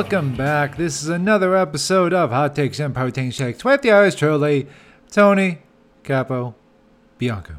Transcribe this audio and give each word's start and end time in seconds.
Welcome 0.00 0.34
back. 0.34 0.78
This 0.78 1.02
is 1.02 1.10
another 1.10 1.54
episode 1.54 2.14
of 2.14 2.30
Hot 2.30 2.56
Takes 2.56 2.80
and 2.80 2.94
Protein 2.94 3.30
Shakes 3.30 3.62
with 3.62 3.84
yours 3.84 4.14
truly, 4.14 4.66
Tony 5.10 5.58
Capo 6.04 6.54
Bianco. 7.18 7.56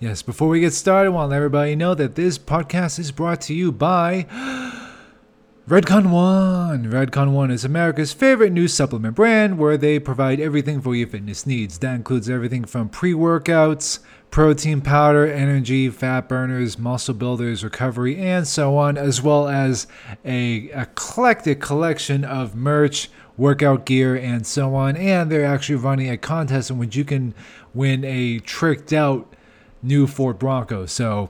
Yes, 0.00 0.22
before 0.22 0.48
we 0.48 0.60
get 0.60 0.72
started, 0.72 1.08
I 1.08 1.10
want 1.10 1.26
to 1.26 1.30
let 1.32 1.36
everybody 1.36 1.76
know 1.76 1.94
that 1.94 2.14
this 2.14 2.38
podcast 2.38 2.98
is 2.98 3.12
brought 3.12 3.42
to 3.42 3.54
you 3.54 3.70
by 3.70 4.22
Redcon 5.68 6.10
One. 6.10 6.86
Redcon 6.86 7.32
One 7.32 7.50
is 7.50 7.66
America's 7.66 8.14
favorite 8.14 8.54
new 8.54 8.66
supplement 8.66 9.14
brand 9.14 9.58
where 9.58 9.76
they 9.76 9.98
provide 9.98 10.40
everything 10.40 10.80
for 10.80 10.96
your 10.96 11.08
fitness 11.08 11.44
needs. 11.44 11.76
That 11.80 11.96
includes 11.96 12.30
everything 12.30 12.64
from 12.64 12.88
pre 12.88 13.12
workouts, 13.12 13.98
protein 14.32 14.80
powder, 14.80 15.30
energy, 15.30 15.90
fat 15.90 16.26
burners, 16.26 16.78
muscle 16.78 17.12
builders, 17.12 17.62
recovery, 17.62 18.16
and 18.16 18.48
so 18.48 18.78
on, 18.78 18.96
as 18.96 19.22
well 19.22 19.46
as 19.46 19.86
a 20.24 20.70
eclectic 20.72 21.60
collection 21.60 22.24
of 22.24 22.54
merch, 22.54 23.10
workout 23.36 23.84
gear, 23.84 24.16
and 24.16 24.46
so 24.46 24.74
on. 24.74 24.96
And 24.96 25.30
they're 25.30 25.44
actually 25.44 25.76
running 25.76 26.08
a 26.08 26.16
contest 26.16 26.70
in 26.70 26.78
which 26.78 26.96
you 26.96 27.04
can 27.04 27.34
win 27.74 28.04
a 28.04 28.38
tricked 28.38 28.92
out 28.94 29.36
new 29.82 30.06
Ford 30.06 30.38
Bronco. 30.38 30.86
So, 30.86 31.28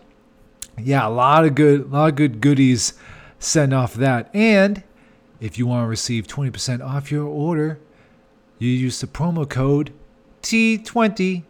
yeah, 0.79 1.07
a 1.07 1.11
lot 1.11 1.45
of 1.45 1.57
good, 1.57 1.81
a 1.81 1.87
lot 1.87 2.11
of 2.11 2.15
good 2.15 2.41
goodies 2.41 2.95
sent 3.41 3.75
off 3.75 3.95
that. 3.95 4.31
And 4.33 4.85
if 5.41 5.59
you 5.59 5.67
want 5.67 5.85
to 5.85 5.89
receive 5.89 6.29
20% 6.29 6.81
off 6.81 7.11
your 7.11 7.27
order, 7.27 7.81
you 8.61 8.71
use 8.71 9.01
the 9.01 9.09
promo 9.09 9.49
code 9.49 9.93
T20 10.43 11.43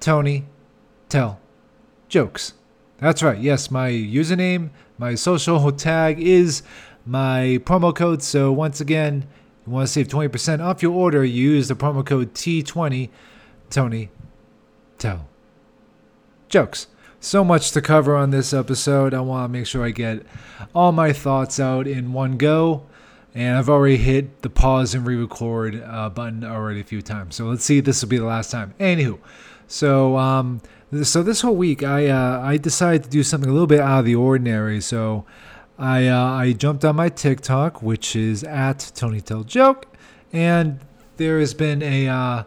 Tony 0.00 0.46
Tell 1.08 1.40
Jokes. 2.08 2.54
That's 2.98 3.22
right. 3.22 3.38
Yes, 3.38 3.70
my 3.70 3.90
username, 3.90 4.70
my 4.98 5.14
social 5.14 5.70
tag 5.72 6.20
is 6.20 6.62
my 7.04 7.60
promo 7.64 7.94
code. 7.94 8.22
So 8.22 8.52
once 8.52 8.80
again, 8.80 9.26
you 9.66 9.72
want 9.72 9.86
to 9.86 9.92
save 9.92 10.08
20% 10.08 10.64
off 10.64 10.82
your 10.82 10.92
order, 10.92 11.24
you 11.24 11.50
use 11.52 11.68
the 11.68 11.74
promo 11.74 12.04
code 12.04 12.34
T20 12.34 13.10
Tony 13.68 14.10
Tell 14.98 15.28
Jokes 16.48 16.86
so 17.20 17.42
much 17.42 17.72
to 17.72 17.82
cover 17.82 18.14
on 18.14 18.30
this 18.30 18.52
episode. 18.52 19.12
I 19.12 19.20
want 19.20 19.52
to 19.52 19.58
make 19.58 19.66
sure 19.66 19.84
I 19.84 19.90
get 19.90 20.22
all 20.74 20.92
my 20.92 21.12
thoughts 21.12 21.58
out 21.58 21.86
in 21.86 22.12
one 22.12 22.36
go. 22.36 22.86
And 23.34 23.58
I've 23.58 23.68
already 23.68 23.98
hit 23.98 24.40
the 24.40 24.48
pause 24.48 24.94
and 24.94 25.06
re 25.06 25.14
record 25.14 25.82
uh, 25.84 26.08
button 26.08 26.42
already 26.42 26.80
a 26.80 26.84
few 26.84 27.02
times. 27.02 27.36
So 27.36 27.44
let's 27.44 27.64
see 27.64 27.80
this 27.80 28.00
will 28.00 28.08
be 28.08 28.16
the 28.16 28.24
last 28.24 28.50
time. 28.50 28.72
Anywho, 28.80 29.18
so 29.66 30.16
um, 30.16 30.60
so 31.02 31.22
this 31.22 31.40
whole 31.40 31.56
week 31.56 31.82
I 31.82 32.06
uh, 32.08 32.40
I 32.40 32.56
decided 32.56 33.04
to 33.04 33.10
do 33.10 33.22
something 33.22 33.50
a 33.50 33.52
little 33.52 33.66
bit 33.66 33.80
out 33.80 34.00
of 34.00 34.04
the 34.04 34.14
ordinary. 34.14 34.80
So 34.80 35.24
I 35.78 36.06
uh, 36.08 36.24
I 36.24 36.52
jumped 36.52 36.84
on 36.84 36.96
my 36.96 37.08
TikTok, 37.08 37.82
which 37.82 38.16
is 38.16 38.44
at 38.44 38.92
Tony 38.94 39.20
Tell 39.20 39.44
Joke, 39.44 39.86
and 40.32 40.80
there 41.16 41.40
has 41.40 41.54
been 41.54 41.82
a 41.82 42.08
uh, 42.08 42.44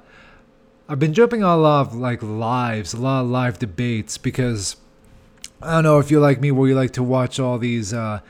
I've 0.88 1.00
been 1.00 1.14
jumping 1.14 1.44
on 1.44 1.60
a 1.60 1.62
lot 1.62 1.88
of 1.88 1.96
like 1.96 2.24
lives, 2.24 2.94
a 2.94 2.98
lot 2.98 3.22
of 3.22 3.28
live 3.28 3.60
debates 3.60 4.18
because 4.18 4.78
I 5.62 5.74
don't 5.74 5.84
know 5.84 6.00
if 6.00 6.10
you're 6.10 6.22
like 6.22 6.40
me 6.40 6.52
where 6.52 6.70
you 6.70 6.76
like 6.76 6.94
to 6.94 7.04
watch 7.04 7.40
all 7.40 7.58
these 7.58 7.94
uh, 7.94 8.22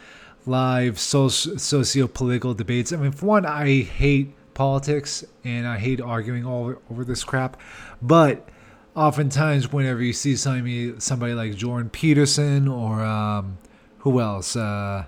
live 0.45 1.00
socio 1.00 2.07
political 2.07 2.53
debates. 2.53 2.91
I 2.91 2.97
mean, 2.97 3.11
for 3.11 3.27
one, 3.27 3.45
I 3.45 3.81
hate 3.83 4.33
politics 4.56 5.23
and 5.45 5.67
I 5.67 5.77
hate 5.77 6.01
arguing 6.01 6.45
all 6.45 6.75
over 6.91 7.06
this 7.06 7.23
crap, 7.23 7.56
but 8.01 8.50
oftentimes 8.99 9.71
whenever 9.71 10.03
you 10.03 10.11
see 10.11 10.35
somebody, 10.35 10.99
somebody 10.99 11.33
like 11.33 11.55
Jordan 11.55 11.89
Peterson 11.89 12.67
or 12.67 13.01
um, 13.01 13.57
who 13.99 14.19
else, 14.19 14.57
uh, 14.57 15.05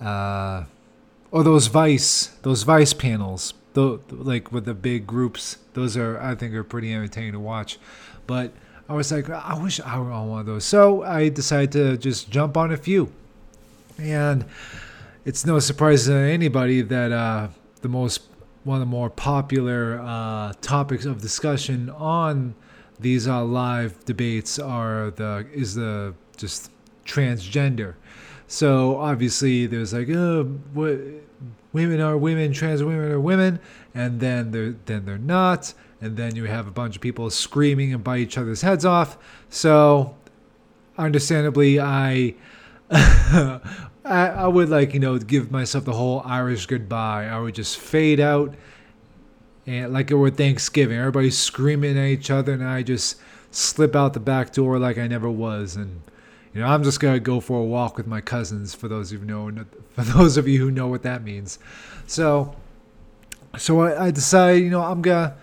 uh, 0.00 0.64
or 1.30 1.44
those 1.44 1.66
Vice, 1.66 2.28
those 2.42 2.62
Vice 2.62 2.94
panels, 2.94 3.52
the 3.74 4.00
like 4.10 4.50
with 4.50 4.64
the 4.64 4.72
big 4.72 5.06
groups. 5.06 5.58
Those 5.74 5.96
are 5.96 6.18
I 6.18 6.34
think 6.34 6.54
are 6.54 6.64
pretty 6.64 6.94
entertaining 6.94 7.32
to 7.32 7.40
watch. 7.40 7.78
But 8.26 8.52
I 8.88 8.94
was 8.94 9.12
like, 9.12 9.28
I 9.28 9.58
wish 9.62 9.80
I 9.80 9.98
were 9.98 10.10
on 10.10 10.30
one 10.30 10.40
of 10.40 10.46
those. 10.46 10.64
So 10.64 11.02
I 11.02 11.28
decided 11.28 11.72
to 11.72 11.98
just 11.98 12.30
jump 12.30 12.56
on 12.56 12.72
a 12.72 12.76
few. 12.76 13.12
And 13.98 14.46
it's 15.26 15.44
no 15.44 15.58
surprise 15.58 16.06
to 16.06 16.14
anybody 16.14 16.80
that 16.80 17.12
uh, 17.12 17.48
the 17.82 17.88
most 17.88 18.22
one 18.62 18.76
of 18.76 18.80
the 18.80 18.86
more 18.86 19.10
popular 19.10 20.00
uh, 20.00 20.54
topics 20.62 21.04
of 21.04 21.20
discussion 21.20 21.90
on 21.90 22.54
these 22.98 23.26
uh, 23.26 23.44
live 23.44 24.04
debates 24.04 24.58
are 24.58 25.10
the 25.10 25.46
is 25.52 25.74
the 25.74 26.14
just 26.36 26.70
transgender. 27.04 27.94
So 28.46 28.96
obviously 28.96 29.66
there's 29.66 29.92
like, 29.92 30.08
oh, 30.10 30.44
what 30.72 30.98
women 31.72 32.00
are 32.00 32.16
women, 32.16 32.52
trans 32.52 32.82
women 32.82 33.10
are 33.10 33.20
women, 33.20 33.58
and 33.94 34.20
then 34.20 34.50
they're 34.50 34.74
then 34.86 35.04
they're 35.04 35.18
not, 35.18 35.74
and 36.00 36.16
then 36.16 36.36
you 36.36 36.44
have 36.44 36.66
a 36.66 36.70
bunch 36.70 36.96
of 36.96 37.02
people 37.02 37.30
screaming 37.30 37.92
and 37.92 38.04
bite 38.04 38.20
each 38.20 38.38
other's 38.38 38.62
heads 38.62 38.84
off. 38.84 39.18
So, 39.48 40.16
understandably, 40.98 41.80
I. 41.80 42.34
I, 44.06 44.28
I 44.28 44.46
would 44.48 44.68
like 44.68 44.92
you 44.92 45.00
know 45.00 45.18
give 45.18 45.50
myself 45.50 45.86
the 45.86 45.94
whole 45.94 46.20
Irish 46.26 46.66
goodbye. 46.66 47.26
I 47.26 47.40
would 47.40 47.54
just 47.54 47.78
fade 47.78 48.20
out, 48.20 48.54
and 49.66 49.92
like 49.92 50.10
it 50.10 50.14
were 50.14 50.30
Thanksgiving, 50.30 50.98
everybody's 50.98 51.38
screaming 51.38 51.98
at 51.98 52.06
each 52.06 52.30
other, 52.30 52.52
and 52.52 52.64
I 52.64 52.82
just 52.82 53.16
slip 53.50 53.94
out 53.96 54.12
the 54.12 54.20
back 54.20 54.52
door 54.52 54.78
like 54.78 54.98
I 54.98 55.06
never 55.06 55.30
was, 55.30 55.76
and 55.76 56.02
you 56.52 56.60
know, 56.60 56.66
I'm 56.66 56.84
just 56.84 57.00
gonna 57.00 57.20
go 57.20 57.40
for 57.40 57.60
a 57.60 57.64
walk 57.64 57.96
with 57.96 58.06
my 58.06 58.20
cousins. 58.20 58.74
For 58.74 58.88
those 58.88 59.12
of 59.12 59.20
you 59.20 59.26
know, 59.26 59.50
for 59.90 60.02
those 60.02 60.36
of 60.36 60.46
you 60.46 60.60
who 60.60 60.70
know 60.70 60.88
what 60.88 61.02
that 61.02 61.22
means, 61.22 61.58
so, 62.06 62.54
so 63.58 63.80
I, 63.80 64.06
I 64.06 64.10
decided, 64.10 64.62
you 64.62 64.70
know, 64.70 64.82
I'm 64.82 65.02
gonna, 65.02 65.36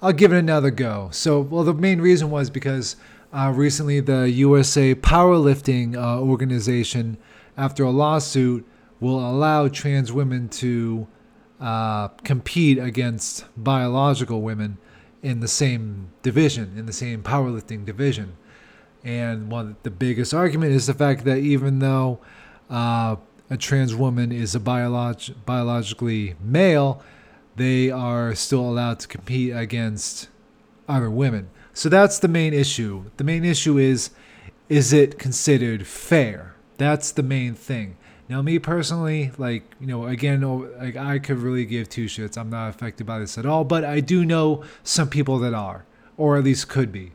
I'll 0.00 0.12
give 0.12 0.32
it 0.32 0.38
another 0.38 0.70
go. 0.70 1.08
So, 1.12 1.40
well, 1.40 1.64
the 1.64 1.74
main 1.74 2.00
reason 2.00 2.30
was 2.30 2.50
because 2.50 2.96
uh, 3.32 3.52
recently 3.54 4.00
the 4.00 4.30
USA 4.30 4.94
Powerlifting 4.94 5.96
uh, 5.96 6.20
organization, 6.20 7.16
after 7.56 7.84
a 7.84 7.90
lawsuit, 7.90 8.66
will 9.00 9.18
allow 9.18 9.68
trans 9.68 10.12
women 10.12 10.48
to 10.48 11.06
uh, 11.62 12.08
compete 12.24 12.76
against 12.78 13.44
biological 13.56 14.42
women 14.42 14.78
in 15.22 15.38
the 15.38 15.48
same 15.48 16.08
division, 16.22 16.74
in 16.76 16.86
the 16.86 16.92
same 16.92 17.22
powerlifting 17.22 17.86
division. 17.86 18.36
And 19.04 19.50
one 19.50 19.76
the 19.84 19.90
biggest 19.90 20.34
argument 20.34 20.72
is 20.72 20.86
the 20.86 20.94
fact 20.94 21.24
that 21.24 21.38
even 21.38 21.78
though 21.78 22.18
uh, 22.68 23.16
a 23.48 23.56
trans 23.56 23.94
woman 23.94 24.32
is 24.32 24.54
a 24.56 24.60
biolog- 24.60 25.34
biologically 25.46 26.34
male, 26.42 27.00
they 27.54 27.90
are 27.90 28.34
still 28.34 28.68
allowed 28.68 28.98
to 29.00 29.08
compete 29.08 29.54
against 29.54 30.28
other 30.88 31.10
women. 31.10 31.48
So 31.74 31.88
that's 31.88 32.18
the 32.18 32.28
main 32.28 32.52
issue. 32.52 33.04
The 33.18 33.24
main 33.24 33.44
issue 33.44 33.78
is 33.78 34.10
is 34.68 34.92
it 34.92 35.18
considered 35.18 35.86
fair? 35.86 36.54
That's 36.78 37.12
the 37.12 37.22
main 37.22 37.54
thing. 37.54 37.96
Now, 38.32 38.40
me 38.40 38.58
personally, 38.58 39.30
like 39.36 39.62
you 39.78 39.86
know, 39.86 40.06
again, 40.06 40.40
like 40.78 40.96
I 40.96 41.18
could 41.18 41.36
really 41.36 41.66
give 41.66 41.90
two 41.90 42.06
shits. 42.06 42.38
I'm 42.38 42.48
not 42.48 42.70
affected 42.70 43.06
by 43.06 43.18
this 43.18 43.36
at 43.36 43.44
all, 43.44 43.62
but 43.62 43.84
I 43.84 44.00
do 44.00 44.24
know 44.24 44.64
some 44.82 45.10
people 45.10 45.38
that 45.40 45.52
are, 45.52 45.84
or 46.16 46.38
at 46.38 46.44
least 46.44 46.66
could 46.66 46.90
be. 46.90 47.12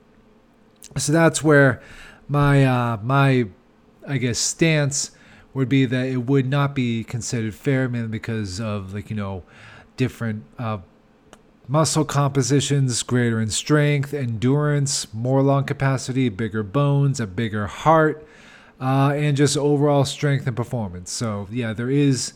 So 0.95 1.11
that's 1.11 1.43
where 1.43 1.81
my 2.27 2.63
uh, 2.63 2.97
my 3.01 3.47
I 4.07 4.19
guess 4.19 4.37
stance 4.37 5.09
would 5.55 5.67
be 5.67 5.87
that 5.87 6.05
it 6.05 6.17
would 6.17 6.47
not 6.47 6.75
be 6.75 7.03
considered 7.03 7.55
fair, 7.55 7.89
mainly 7.89 8.09
because 8.09 8.61
of 8.61 8.93
like 8.93 9.09
you 9.09 9.15
know 9.15 9.41
different 9.95 10.43
uh, 10.59 10.77
muscle 11.67 12.05
compositions, 12.05 13.01
greater 13.01 13.41
in 13.41 13.49
strength, 13.49 14.13
endurance, 14.13 15.11
more 15.15 15.41
lung 15.41 15.63
capacity, 15.63 16.29
bigger 16.29 16.61
bones, 16.61 17.19
a 17.19 17.25
bigger 17.25 17.65
heart, 17.65 18.23
uh, 18.79 19.13
and 19.15 19.35
just 19.35 19.57
overall 19.57 20.05
strength 20.05 20.47
and 20.47 20.55
performance. 20.55 21.11
So 21.11 21.47
yeah, 21.51 21.73
there 21.73 21.89
is 21.89 22.33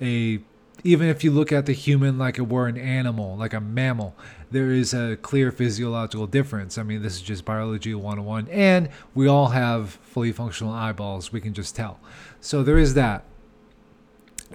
a 0.00 0.40
even 0.84 1.08
if 1.08 1.24
you 1.24 1.30
look 1.30 1.50
at 1.50 1.66
the 1.66 1.72
human 1.72 2.18
like 2.18 2.38
it 2.38 2.42
were 2.42 2.68
an 2.68 2.76
animal, 2.76 3.36
like 3.36 3.52
a 3.52 3.60
mammal, 3.60 4.14
there 4.50 4.70
is 4.70 4.94
a 4.94 5.16
clear 5.16 5.50
physiological 5.50 6.26
difference. 6.26 6.78
I 6.78 6.82
mean, 6.82 7.02
this 7.02 7.14
is 7.14 7.22
just 7.22 7.44
biology 7.44 7.94
101. 7.94 8.48
And 8.48 8.88
we 9.14 9.26
all 9.26 9.48
have 9.48 9.90
fully 9.90 10.32
functional 10.32 10.72
eyeballs, 10.72 11.32
we 11.32 11.40
can 11.40 11.52
just 11.52 11.74
tell. 11.74 11.98
So 12.40 12.62
there 12.62 12.78
is 12.78 12.94
that. 12.94 13.24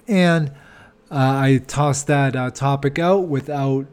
And 0.08 0.50
uh, 1.10 1.38
I 1.38 1.62
tossed 1.66 2.06
that 2.06 2.34
uh, 2.34 2.50
topic 2.50 2.98
out 2.98 3.28
without 3.28 3.86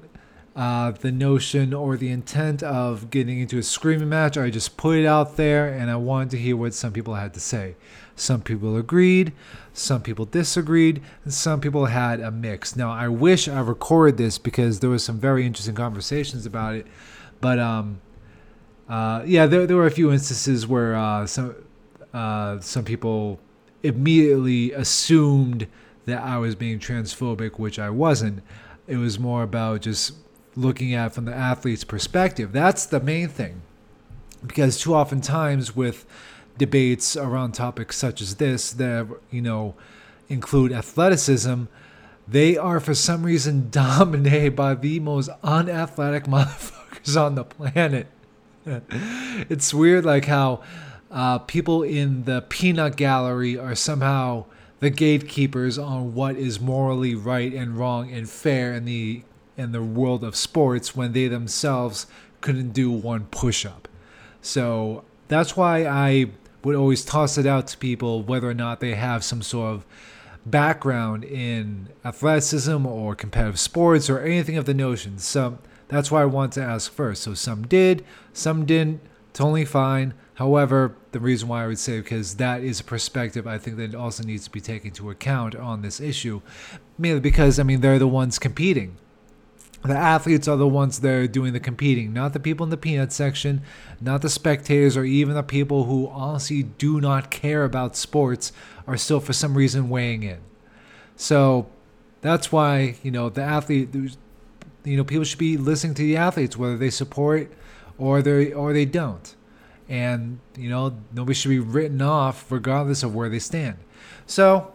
uh, 0.55 0.91
the 0.91 1.11
notion 1.11 1.73
or 1.73 1.95
the 1.95 2.09
intent 2.09 2.61
of 2.61 3.09
getting 3.09 3.39
into 3.39 3.57
a 3.57 3.63
screaming 3.63 4.09
match. 4.09 4.37
I 4.37 4.49
just 4.49 4.77
put 4.77 4.97
it 4.97 5.05
out 5.05 5.37
there 5.37 5.69
and 5.69 5.89
I 5.89 5.95
wanted 5.95 6.31
to 6.31 6.37
hear 6.37 6.57
what 6.57 6.73
some 6.73 6.91
people 6.91 7.15
had 7.15 7.33
to 7.35 7.39
say. 7.39 7.75
Some 8.15 8.41
people 8.41 8.77
agreed, 8.77 9.31
some 9.73 10.01
people 10.01 10.25
disagreed, 10.25 11.01
and 11.23 11.33
some 11.33 11.61
people 11.61 11.85
had 11.85 12.19
a 12.19 12.29
mix. 12.29 12.75
Now, 12.75 12.91
I 12.91 13.07
wish 13.07 13.47
I 13.47 13.59
recorded 13.61 14.17
this 14.17 14.37
because 14.37 14.79
there 14.79 14.89
was 14.89 15.03
some 15.03 15.19
very 15.19 15.45
interesting 15.45 15.75
conversations 15.75 16.45
about 16.45 16.75
it, 16.75 16.85
but 17.39 17.57
um, 17.57 18.01
uh, 18.89 19.23
yeah, 19.25 19.45
there, 19.45 19.65
there 19.65 19.77
were 19.77 19.87
a 19.87 19.91
few 19.91 20.11
instances 20.11 20.67
where 20.67 20.95
uh, 20.95 21.25
some 21.25 21.55
uh, 22.13 22.59
some 22.59 22.83
people 22.83 23.39
immediately 23.83 24.73
assumed 24.73 25.65
that 26.05 26.21
I 26.21 26.37
was 26.37 26.55
being 26.55 26.77
transphobic, 26.77 27.57
which 27.57 27.79
I 27.79 27.89
wasn't. 27.89 28.43
It 28.87 28.97
was 28.97 29.17
more 29.17 29.43
about 29.43 29.81
just 29.81 30.13
looking 30.55 30.93
at 30.93 31.13
from 31.13 31.25
the 31.25 31.33
athlete's 31.33 31.83
perspective. 31.83 32.51
That's 32.51 32.85
the 32.85 32.99
main 32.99 33.29
thing. 33.29 33.61
Because 34.45 34.79
too 34.79 34.93
often 34.93 35.21
times 35.21 35.75
with 35.75 36.05
debates 36.57 37.15
around 37.15 37.53
topics 37.53 37.97
such 37.97 38.21
as 38.21 38.35
this 38.35 38.71
that 38.73 39.07
you 39.29 39.41
know 39.41 39.75
include 40.29 40.71
athleticism, 40.71 41.63
they 42.27 42.57
are 42.57 42.79
for 42.79 42.93
some 42.93 43.23
reason 43.23 43.69
dominated 43.71 44.55
by 44.55 44.73
the 44.75 44.99
most 44.99 45.29
unathletic 45.43 46.23
motherfuckers 46.25 47.19
on 47.19 47.35
the 47.35 47.43
planet. 47.43 48.07
it's 49.49 49.73
weird, 49.73 50.05
like 50.05 50.25
how 50.25 50.61
uh, 51.09 51.39
people 51.39 51.83
in 51.83 52.23
the 52.23 52.41
peanut 52.41 52.95
gallery 52.95 53.57
are 53.57 53.75
somehow 53.75 54.45
the 54.79 54.89
gatekeepers 54.89 55.77
on 55.77 56.13
what 56.13 56.35
is 56.35 56.59
morally 56.59 57.13
right 57.13 57.53
and 57.53 57.77
wrong 57.77 58.11
and 58.11 58.29
fair 58.29 58.73
in 58.73 58.85
the 58.85 59.21
in 59.61 59.71
the 59.71 59.81
world 59.83 60.23
of 60.23 60.35
sports 60.35 60.95
when 60.95 61.13
they 61.13 61.27
themselves 61.27 62.07
couldn't 62.41 62.71
do 62.71 62.91
one 62.91 63.25
push-up. 63.25 63.87
So 64.41 65.05
that's 65.27 65.55
why 65.55 65.85
I 65.85 66.31
would 66.63 66.75
always 66.75 67.05
toss 67.05 67.37
it 67.37 67.45
out 67.45 67.67
to 67.67 67.77
people 67.77 68.23
whether 68.23 68.49
or 68.49 68.53
not 68.53 68.79
they 68.79 68.95
have 68.95 69.23
some 69.23 69.41
sort 69.41 69.73
of 69.75 69.85
background 70.45 71.23
in 71.23 71.87
athleticism 72.03 72.85
or 72.85 73.15
competitive 73.15 73.59
sports 73.59 74.09
or 74.09 74.19
anything 74.19 74.57
of 74.57 74.65
the 74.65 74.73
notion. 74.73 75.19
So 75.19 75.59
that's 75.87 76.11
why 76.11 76.23
I 76.23 76.25
want 76.25 76.53
to 76.53 76.63
ask 76.63 76.91
first. 76.91 77.23
So 77.23 77.33
some 77.33 77.67
did, 77.67 78.03
some 78.33 78.65
didn't, 78.65 79.01
totally 79.33 79.65
fine. 79.65 80.13
However, 80.35 80.95
the 81.11 81.19
reason 81.19 81.47
why 81.47 81.63
I 81.63 81.67
would 81.67 81.79
say 81.79 81.99
because 81.99 82.35
that 82.35 82.63
is 82.63 82.79
a 82.79 82.83
perspective 82.83 83.45
I 83.45 83.57
think 83.57 83.77
that 83.77 83.93
also 83.93 84.23
needs 84.23 84.45
to 84.45 84.49
be 84.49 84.61
taken 84.61 84.87
into 84.87 85.09
account 85.09 85.55
on 85.55 85.81
this 85.81 85.99
issue, 85.99 86.41
mainly 86.97 87.19
because 87.19 87.59
I 87.59 87.63
mean 87.63 87.81
they're 87.81 87.99
the 87.99 88.07
ones 88.07 88.39
competing. 88.39 88.97
The 89.83 89.97
athletes 89.97 90.47
are 90.47 90.57
the 90.57 90.67
ones 90.67 90.99
that 90.99 91.11
are 91.11 91.27
doing 91.27 91.53
the 91.53 91.59
competing, 91.59 92.13
not 92.13 92.33
the 92.33 92.39
people 92.39 92.63
in 92.63 92.69
the 92.69 92.77
peanut 92.77 93.11
section, 93.11 93.63
not 93.99 94.21
the 94.21 94.29
spectators, 94.29 94.95
or 94.95 95.03
even 95.03 95.33
the 95.33 95.41
people 95.41 95.85
who 95.85 96.07
honestly 96.09 96.63
do 96.63 97.01
not 97.01 97.31
care 97.31 97.63
about 97.63 97.95
sports 97.95 98.51
are 98.85 98.97
still 98.97 99.19
for 99.19 99.33
some 99.33 99.55
reason 99.55 99.89
weighing 99.89 100.21
in. 100.21 100.37
So 101.15 101.67
that's 102.21 102.51
why 102.51 102.95
you 103.01 103.09
know 103.09 103.29
the 103.29 103.41
athlete, 103.41 103.89
you 104.83 104.97
know, 104.97 105.03
people 105.03 105.23
should 105.23 105.39
be 105.39 105.57
listening 105.57 105.95
to 105.95 106.03
the 106.03 106.17
athletes 106.17 106.55
whether 106.55 106.77
they 106.77 106.91
support 106.91 107.51
or 107.97 108.21
they 108.21 108.53
or 108.53 108.73
they 108.73 108.85
don't, 108.85 109.35
and 109.89 110.39
you 110.55 110.69
know 110.69 110.95
nobody 111.11 111.33
should 111.33 111.49
be 111.49 111.59
written 111.59 112.03
off 112.03 112.51
regardless 112.51 113.01
of 113.01 113.15
where 113.15 113.29
they 113.29 113.39
stand. 113.39 113.77
So 114.27 114.73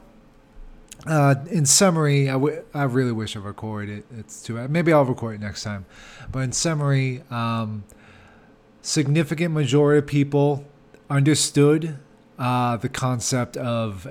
uh, 1.06 1.36
in 1.50 1.66
summary, 1.66 2.28
I, 2.28 2.32
w- 2.32 2.64
I 2.74 2.84
really 2.84 3.12
wish 3.12 3.36
I 3.36 3.40
recorded 3.40 3.98
it. 3.98 4.04
It's 4.18 4.42
too 4.42 4.54
bad. 4.56 4.70
Maybe 4.70 4.92
I'll 4.92 5.04
record 5.04 5.36
it 5.36 5.40
next 5.40 5.62
time. 5.62 5.86
But 6.30 6.40
in 6.40 6.52
summary, 6.52 7.22
um, 7.30 7.84
significant 8.82 9.54
majority 9.54 9.98
of 9.98 10.06
people 10.06 10.64
understood 11.08 11.98
uh, 12.38 12.76
the 12.76 12.88
concept 12.88 13.56
of 13.56 14.06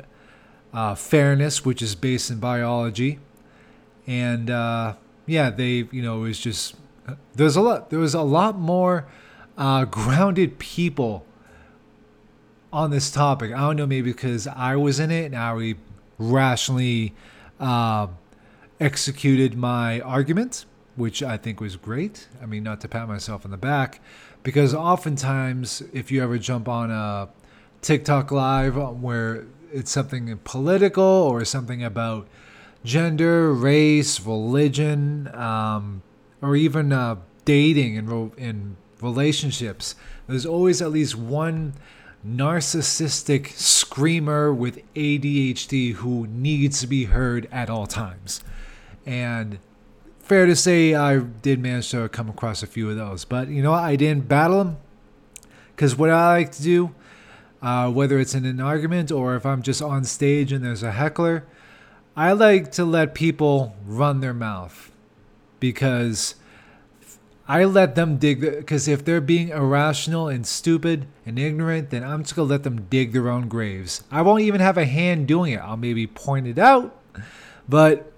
uh, 0.74 0.96
fairness, 0.96 1.64
which 1.64 1.82
is 1.82 1.96
based 1.96 2.30
in 2.30 2.40
biology, 2.40 3.20
and 4.08 4.50
uh, 4.50 4.96
yeah, 5.26 5.50
they 5.50 5.88
you 5.92 6.02
know 6.02 6.20
it 6.20 6.28
was 6.28 6.40
just 6.40 6.76
there's 7.34 7.56
a 7.56 7.62
lot 7.62 7.90
there 7.90 8.00
was 8.00 8.14
a 8.14 8.22
lot 8.22 8.58
more 8.58 9.08
uh, 9.58 9.86
grounded 9.86 10.60
people 10.60 11.26
on 12.74 12.92
this 12.92 13.10
topic. 13.10 13.54
I 13.54 13.60
don't 13.60 13.78
know, 13.78 13.88
maybe 13.88 14.12
because 14.12 14.48
I 14.48 14.76
was 14.76 15.00
in 15.00 15.12
it 15.12 15.26
and 15.26 15.36
I 15.36 15.76
rationally 16.18 17.14
uh, 17.60 18.08
executed 18.80 19.58
my 19.58 20.00
argument, 20.02 20.66
which 20.96 21.22
I 21.24 21.38
think 21.38 21.60
was 21.60 21.76
great. 21.76 22.28
I 22.42 22.46
mean, 22.46 22.64
not 22.64 22.82
to 22.82 22.88
pat 22.88 23.08
myself 23.08 23.46
on 23.46 23.52
the 23.52 23.58
back, 23.58 24.02
because 24.44 24.74
oftentimes, 24.74 25.82
if 25.94 26.12
you 26.12 26.24
ever 26.24 26.38
jump 26.38 26.68
on 26.68 26.92
a 26.92 27.30
TikTok 27.82 28.32
live 28.32 28.76
where 29.02 29.46
it's 29.72 29.92
something 29.92 30.40
political 30.44 31.04
or 31.04 31.44
something 31.46 31.84
about 31.84 32.28
gender, 32.84 33.54
race, 33.54 34.20
religion, 34.22 35.30
um, 35.36 36.02
or 36.42 36.56
even 36.56 36.94
uh, 36.94 37.16
dating 37.44 37.98
and, 37.98 38.32
in 38.38 38.78
relationships, 39.02 39.96
there's 40.28 40.46
always 40.46 40.82
at 40.82 40.92
least 40.92 41.16
one 41.16 41.74
narcissistic 42.26 43.50
screamer 43.50 44.54
with 44.54 44.82
ADHD 44.96 45.94
who 45.94 46.28
needs 46.28 46.82
to 46.82 46.88
be 46.88 47.06
heard 47.06 47.48
at 47.52 47.70
all 47.70 47.86
times. 47.86 48.42
And 49.06 49.60
fair 50.20 50.46
to 50.46 50.56
say, 50.56 50.96
I 50.96 51.20
did 51.20 51.60
manage 51.60 51.92
to 51.92 52.10
come 52.10 52.30
across 52.30 52.64
a 52.64 52.68
few 52.68 52.90
of 52.90 52.96
those. 52.96 53.26
But 53.26 53.50
you 53.50 53.62
know? 53.62 53.74
I 53.74 53.96
didn't 53.96 54.28
battle 54.28 54.64
them 54.64 54.78
because 55.76 55.96
what 55.96 56.10
I 56.10 56.30
like 56.30 56.52
to 56.54 56.64
do, 56.64 56.96
uh, 57.62 57.92
whether 57.92 58.20
it's 58.20 58.34
in 58.34 58.46
an 58.46 58.60
argument 58.60 59.12
or 59.12 59.36
if 59.36 59.46
I'm 59.46 59.62
just 59.62 59.82
on 59.82 60.04
stage 60.04 60.52
and 60.52 60.66
there's 60.66 60.84
a 60.84 60.92
heckler, 60.92 61.46
I 62.16 62.32
like 62.32 62.72
to 62.74 62.86
let 62.86 63.14
people 63.14 63.76
run 63.86 64.22
their 64.22 64.34
mouth 64.34 64.92
because 65.60 66.36
I 67.48 67.64
let 67.66 67.96
them 67.96 68.18
dig 68.18 68.42
because 68.42 68.88
if 68.88 69.06
they're 69.06 69.22
being 69.22 69.50
irrational 69.50 70.28
and 70.28 70.48
stupid 70.48 71.08
and 71.26 71.38
ignorant, 71.38 71.92
then 71.92 72.04
I'm 72.04 72.24
just 72.24 72.36
gonna 72.36 72.50
let 72.50 72.64
them 72.64 72.88
dig 72.90 73.14
their 73.14 73.30
own 73.30 73.48
graves. 73.48 74.04
I 74.10 74.24
won't 74.24 74.42
even 74.42 74.62
have 74.62 74.78
a 74.78 74.86
hand 74.86 75.28
doing 75.28 75.54
it. 75.54 75.60
I'll 75.60 75.78
maybe 75.78 76.08
point 76.08 76.48
it 76.48 76.58
out, 76.58 77.00
but 77.70 78.12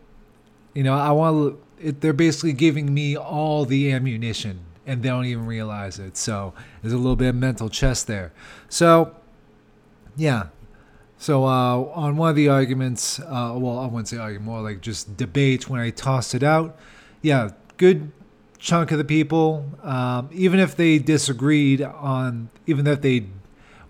you 0.74 0.84
know, 0.84 0.94
I 0.94 1.12
want 1.12 1.58
they're 2.02 2.14
basically 2.14 2.54
giving 2.54 2.94
me 2.94 3.18
all 3.18 3.66
the 3.66 3.92
ammunition 3.92 4.62
and 4.86 5.04
they 5.04 5.10
don't 5.10 5.26
even 5.26 5.46
realize 5.46 6.00
it. 6.00 6.16
So 6.16 6.54
there's 6.82 6.94
a 6.94 6.98
little 6.98 7.18
bit 7.18 7.30
of 7.30 7.36
mental 7.36 7.70
chess 7.70 8.04
there. 8.04 8.32
So 8.70 9.14
yeah. 10.16 10.48
So 11.20 11.46
uh, 11.46 11.82
on 11.94 12.16
one 12.16 12.30
of 12.30 12.36
the 12.36 12.48
arguments, 12.48 13.20
uh, 13.20 13.56
well, 13.56 13.80
I 13.80 13.88
wouldn't 13.88 14.08
say 14.08 14.18
argument, 14.18 14.46
more 14.46 14.62
like 14.62 14.82
just 14.82 15.18
debate 15.18 15.68
when 15.68 15.82
I 15.82 15.90
tossed 15.90 16.34
it 16.36 16.44
out. 16.44 16.78
Yeah, 17.22 17.50
good 17.78 18.12
chunk 18.60 18.92
of 18.92 18.98
the 18.98 19.06
people, 19.06 19.66
um, 19.84 20.30
even 20.32 20.60
if 20.60 20.76
they 20.76 21.00
disagreed 21.00 21.82
on, 21.82 22.50
even 22.66 22.88
if 22.88 23.02
they 23.02 23.28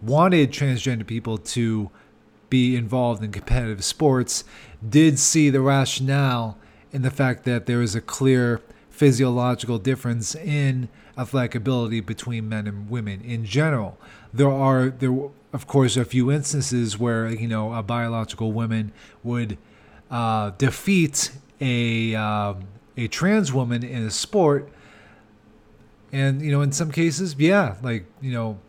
wanted 0.02 0.52
transgender 0.52 1.06
people 1.06 1.38
to 1.38 1.90
be 2.50 2.76
involved 2.76 3.24
in 3.24 3.32
competitive 3.32 3.84
sports, 3.84 4.44
did 4.88 5.20
see 5.20 5.50
the 5.50 5.62
rationale 5.62 6.58
in 6.92 7.02
the 7.02 7.12
fact 7.12 7.44
that 7.44 7.66
there 7.66 7.82
is 7.82 7.96
a 7.96 8.02
clear 8.02 8.62
physiological 8.90 9.78
difference 9.78 10.36
in 10.36 10.90
athletic 11.18 11.56
ability 11.56 12.00
between 12.00 12.48
men 12.48 12.68
and 12.68 12.90
women 12.90 13.22
in 13.22 13.46
general. 13.46 13.98
There 14.34 14.50
are 14.50 14.90
there 14.90 15.16
of 15.54 15.68
course 15.68 15.98
a 15.98 16.06
few 16.06 16.32
instances 16.32 16.98
where 16.98 17.28
you 17.30 17.48
know 17.48 17.74
a 17.74 17.84
biological 17.84 18.52
woman 18.52 18.92
would 19.24 19.58
uh, 20.10 20.52
defeat 20.58 21.32
a 21.60 22.16
um, 22.16 22.64
a 22.98 23.08
trans 23.08 23.54
woman 23.54 23.84
in 23.84 24.04
a 24.04 24.12
sport. 24.12 24.70
And 26.12 26.42
you 26.42 26.52
know 26.52 26.62
in 26.62 26.72
some 26.72 26.92
cases 26.92 27.36
yeah 27.38 27.76
like 27.82 28.06
you 28.22 28.32
know 28.32 28.60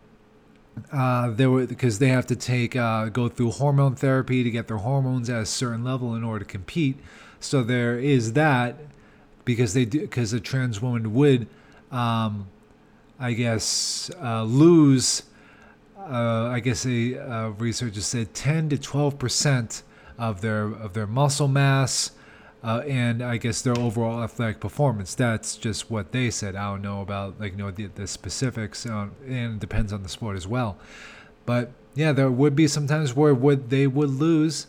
uh, 0.93 1.31
they 1.31 1.47
were 1.47 1.67
because 1.67 1.99
they 1.99 2.09
have 2.09 2.27
to 2.27 2.37
take 2.37 2.77
uh, 2.77 3.07
go 3.07 3.29
through 3.29 3.53
hormone 3.53 3.95
therapy 3.95 4.43
to 4.45 4.51
get 4.51 4.69
their 4.69 4.79
hormones 4.79 5.29
at 5.31 5.43
a 5.43 5.47
certain 5.47 5.85
level 5.85 6.15
in 6.15 6.23
order 6.23 6.45
to 6.45 6.51
compete. 6.51 6.99
So 7.41 7.63
there 7.63 7.99
is 7.99 8.33
that 8.35 8.77
because 9.49 9.73
they 9.73 9.87
do 9.87 10.01
because 10.03 10.35
a 10.35 10.41
trans 10.41 10.83
woman 10.83 11.15
would 11.15 11.47
um, 11.91 12.49
i 13.19 13.33
guess 13.33 14.11
uh, 14.23 14.43
lose 14.43 15.23
uh, 15.99 16.49
i 16.49 16.61
guess 16.61 16.85
a 16.85 17.19
uh, 17.19 17.49
researcher 17.53 18.03
said 18.03 18.35
10 18.35 18.69
to 18.69 18.79
12 18.79 19.19
percent 19.19 19.83
of 20.19 20.43
their 20.43 20.65
of 20.65 20.93
their 20.93 21.07
muscle 21.07 21.49
mass 21.49 22.11
uh, 22.63 22.83
and 22.87 23.23
I 23.23 23.37
guess 23.37 23.63
their 23.63 23.79
overall 23.79 24.23
athletic 24.23 24.61
performance. 24.61 25.15
That's 25.15 25.57
just 25.57 25.91
what 25.91 26.13
they 26.13 26.31
said. 26.31 26.57
I 26.57 26.73
don't 26.73 26.83
know 26.83 27.01
about 27.01 27.41
like 27.41 27.53
you 27.53 27.59
know 27.59 27.71
the, 27.71 27.87
the 27.87 28.07
specifics, 28.07 28.85
uh, 28.85 29.09
and 29.27 29.55
it 29.55 29.61
depends 29.61 29.93
on 29.93 30.03
the 30.03 30.09
sport 30.09 30.37
as 30.37 30.47
well. 30.47 30.77
But 31.47 31.71
yeah, 31.95 32.13
there 32.13 32.31
would 32.31 32.57
be 32.57 32.67
sometimes 32.67 33.15
where 33.15 33.35
would 33.35 33.71
they 33.71 33.87
would 33.87 34.11
lose, 34.11 34.67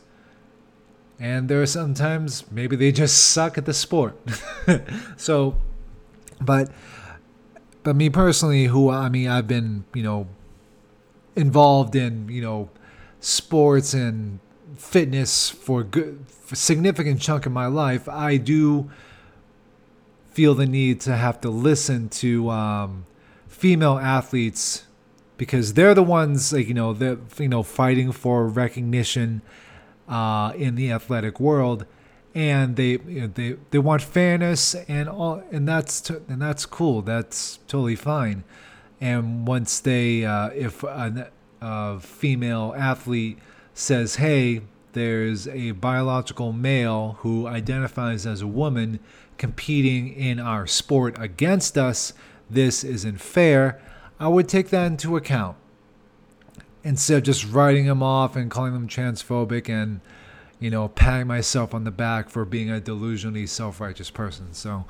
and 1.19 1.49
there 1.49 1.61
are 1.61 1.65
sometimes 1.67 2.49
maybe 2.51 2.75
they 2.75 2.91
just 2.91 3.17
suck 3.17 3.57
at 3.57 3.65
the 3.65 3.73
sport. 3.73 4.15
so, 5.17 5.55
but 6.39 6.71
but 7.83 7.95
me 7.95 8.09
personally, 8.09 8.65
who 8.65 8.89
I 8.89 9.09
mean, 9.09 9.27
I've 9.27 9.47
been 9.47 9.85
you 9.95 10.03
know 10.03 10.27
involved 11.35 11.95
in 11.95 12.29
you 12.29 12.41
know 12.41 12.69
sports 13.19 13.93
and 13.93 14.39
fitness 14.77 15.49
for 15.49 15.83
good 15.83 16.25
for 16.27 16.55
significant 16.55 17.21
chunk 17.21 17.45
of 17.45 17.51
my 17.51 17.67
life, 17.67 18.07
I 18.07 18.37
do 18.37 18.89
feel 20.31 20.55
the 20.55 20.65
need 20.65 21.01
to 21.01 21.15
have 21.15 21.41
to 21.41 21.49
listen 21.49 22.09
to 22.09 22.49
um, 22.49 23.05
female 23.47 23.99
athletes 23.99 24.85
because 25.37 25.73
they're 25.73 25.93
the 25.93 26.03
ones 26.03 26.53
like 26.53 26.67
you 26.67 26.73
know 26.73 26.93
they're 26.93 27.17
you 27.37 27.47
know 27.47 27.63
fighting 27.63 28.11
for 28.11 28.47
recognition 28.47 29.41
uh, 30.07 30.51
in 30.55 30.75
the 30.75 30.91
athletic 30.91 31.39
world, 31.39 31.85
and 32.33 32.75
they 32.75 32.99
you 33.07 33.21
know, 33.21 33.27
they 33.27 33.55
they 33.71 33.79
want 33.79 34.01
fairness 34.01 34.75
and 34.87 35.07
all, 35.07 35.43
and 35.51 35.67
that's 35.67 36.01
t- 36.01 36.15
and 36.27 36.41
that's 36.41 36.65
cool. 36.65 37.01
That's 37.01 37.57
totally 37.67 37.95
fine. 37.95 38.43
And 39.01 39.47
once 39.47 39.79
they, 39.79 40.25
uh, 40.25 40.49
if 40.49 40.83
a, 40.83 41.31
a 41.61 41.99
female 42.01 42.73
athlete 42.77 43.39
says, 43.73 44.15
"Hey," 44.15 44.61
there's 44.93 45.47
a 45.47 45.71
biological 45.71 46.51
male 46.51 47.17
who 47.19 47.47
identifies 47.47 48.25
as 48.25 48.41
a 48.41 48.47
woman 48.47 48.99
competing 49.37 50.13
in 50.13 50.39
our 50.39 50.67
sport 50.67 51.15
against 51.17 51.77
us, 51.77 52.13
this 52.49 52.83
isn't 52.83 53.19
fair, 53.19 53.81
I 54.19 54.27
would 54.27 54.49
take 54.49 54.69
that 54.69 54.85
into 54.85 55.15
account. 55.15 55.55
Instead 56.83 57.19
of 57.19 57.23
just 57.23 57.45
writing 57.45 57.85
them 57.85 58.03
off 58.03 58.35
and 58.35 58.51
calling 58.51 58.73
them 58.73 58.87
transphobic 58.87 59.69
and, 59.69 60.01
you 60.59 60.69
know, 60.69 60.87
patting 60.89 61.27
myself 61.27 61.73
on 61.73 61.83
the 61.83 61.91
back 61.91 62.29
for 62.29 62.45
being 62.45 62.69
a 62.69 62.79
delusionally 62.79 63.47
self 63.47 63.79
righteous 63.79 64.09
person. 64.09 64.53
So 64.53 64.85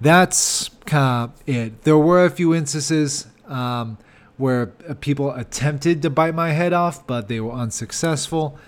that's 0.00 0.68
kind 0.84 1.30
of 1.30 1.42
it. 1.48 1.82
There 1.82 1.98
were 1.98 2.24
a 2.24 2.30
few 2.30 2.54
instances 2.54 3.26
um, 3.46 3.98
where 4.42 4.66
people 5.00 5.30
attempted 5.30 6.02
to 6.02 6.10
bite 6.10 6.34
my 6.34 6.50
head 6.50 6.72
off, 6.72 7.06
but 7.06 7.28
they 7.28 7.38
were 7.38 7.52
unsuccessful. 7.52 8.58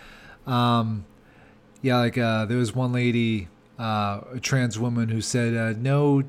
Um, 0.47 1.05
yeah, 1.83 1.99
like 1.99 2.17
uh, 2.17 2.45
there 2.45 2.59
was 2.59 2.73
one 2.73 2.93
lady, 2.93 3.49
uh, 3.77 4.21
a 4.35 4.39
trans 4.41 4.79
woman, 4.79 5.09
who 5.09 5.21
said 5.21 5.57
uh, 5.57 5.77
no 5.77 6.23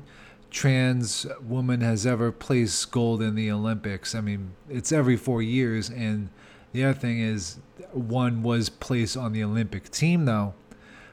trans 0.50 1.28
woman 1.40 1.80
has 1.80 2.04
ever 2.04 2.32
placed 2.32 2.90
gold 2.90 3.22
in 3.22 3.36
the 3.36 3.48
Olympics. 3.52 4.16
I 4.16 4.20
mean, 4.20 4.50
it's 4.68 4.90
every 4.90 5.16
four 5.16 5.40
years, 5.42 5.90
and 5.90 6.28
the 6.72 6.82
other 6.82 6.98
thing 6.98 7.20
is, 7.20 7.58
one 7.92 8.42
was 8.42 8.68
placed 8.68 9.16
on 9.16 9.32
the 9.32 9.44
Olympic 9.44 9.90
team 9.92 10.24
though, 10.24 10.54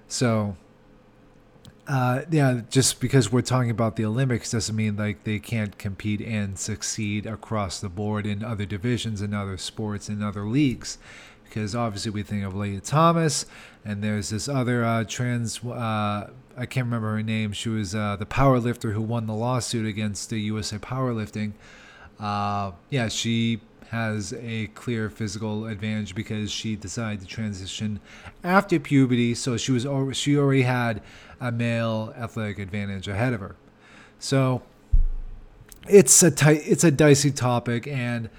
so. 0.08 0.58
Uh, 1.86 2.22
yeah, 2.32 2.62
just 2.70 3.02
because 3.02 3.32
we're 3.32 3.42
talking 3.42 3.70
about 3.70 3.98
the 3.98 4.06
Olympics 4.06 4.52
doesn't 4.52 4.76
mean 4.76 4.96
like 4.96 5.26
they 5.26 5.38
can't 5.38 5.78
compete 5.78 6.22
and 6.22 6.58
succeed 6.58 7.26
across 7.26 7.82
the 7.82 7.90
board 7.90 8.26
in 8.26 8.42
other 8.42 8.66
divisions 8.66 9.22
and 9.22 9.36
other 9.36 9.58
sports 9.58 10.08
and 10.08 10.24
other 10.24 10.46
leagues 10.46 10.98
because 11.54 11.76
obviously 11.76 12.10
we 12.10 12.24
think 12.24 12.44
of 12.44 12.56
Lia 12.56 12.80
Thomas, 12.80 13.46
and 13.86 14.04
there's 14.04 14.30
this 14.32 14.50
other 14.50 14.84
uh, 14.84 15.04
trans. 15.04 15.64
Uh, 15.64 16.32
I 16.58 16.66
can't 16.66 16.86
remember 16.86 17.12
her 17.12 17.22
name. 17.22 17.52
She 17.52 17.70
was 17.70 17.94
uh, 17.94 18.16
the 18.16 18.26
power 18.26 18.60
lifter 18.60 18.94
who 18.94 19.02
won 19.04 19.28
the 19.28 19.36
lawsuit 19.36 19.86
against 19.86 20.32
the 20.32 20.40
USA 20.40 20.80
Powerlifting. 20.80 21.52
Uh, 22.20 22.72
yeah, 22.90 23.08
she 23.08 23.62
has 23.94 24.34
a 24.34 24.68
clear 24.74 25.08
physical 25.10 25.68
advantage 25.68 26.16
because 26.16 26.52
she 26.52 26.76
decided 26.76 27.22
to 27.22 27.28
transition 27.28 28.00
after 28.44 28.80
puberty, 28.80 29.36
so 29.36 29.56
she 29.56 29.72
was 29.72 29.86
she 30.18 30.36
already 30.36 30.64
had 30.64 31.02
a 31.40 31.52
male 31.52 32.12
athletic 32.18 32.58
advantage 32.58 33.08
ahead 33.08 33.34
of 33.34 33.40
her. 33.40 33.56
So 34.18 34.64
it's 35.88 36.24
a 36.24 36.32
tight, 36.32 36.64
it's 36.66 36.84
a 36.84 36.90
dicey 36.92 37.30
topic, 37.30 37.88
and 37.88 38.30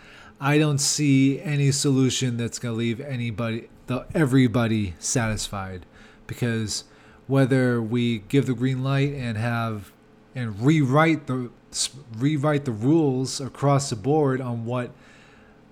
I 0.41 0.59
don't 0.59 0.79
see 0.79 1.41
any 1.41 1.71
solution 1.71 2.37
that's 2.37 2.59
going 2.59 2.75
to 2.75 2.79
leave 2.79 3.01
anybody, 3.01 3.69
the, 3.87 4.07
everybody 4.13 4.95
satisfied, 4.99 5.87
because 6.27 6.85
whether 7.29 7.81
we 7.81 8.19
give 8.19 8.47
the 8.47 8.55
green 8.55 8.83
light 8.83 9.13
and 9.15 9.39
have 9.39 9.93
and 10.35 10.61
rewrite 10.61 11.29
the 11.29 11.51
rewrite 12.19 12.65
the 12.65 12.73
rules 12.73 13.41
across 13.41 13.91
the 13.91 13.97
board 13.97 14.41
on 14.41 14.65
what 14.65 14.91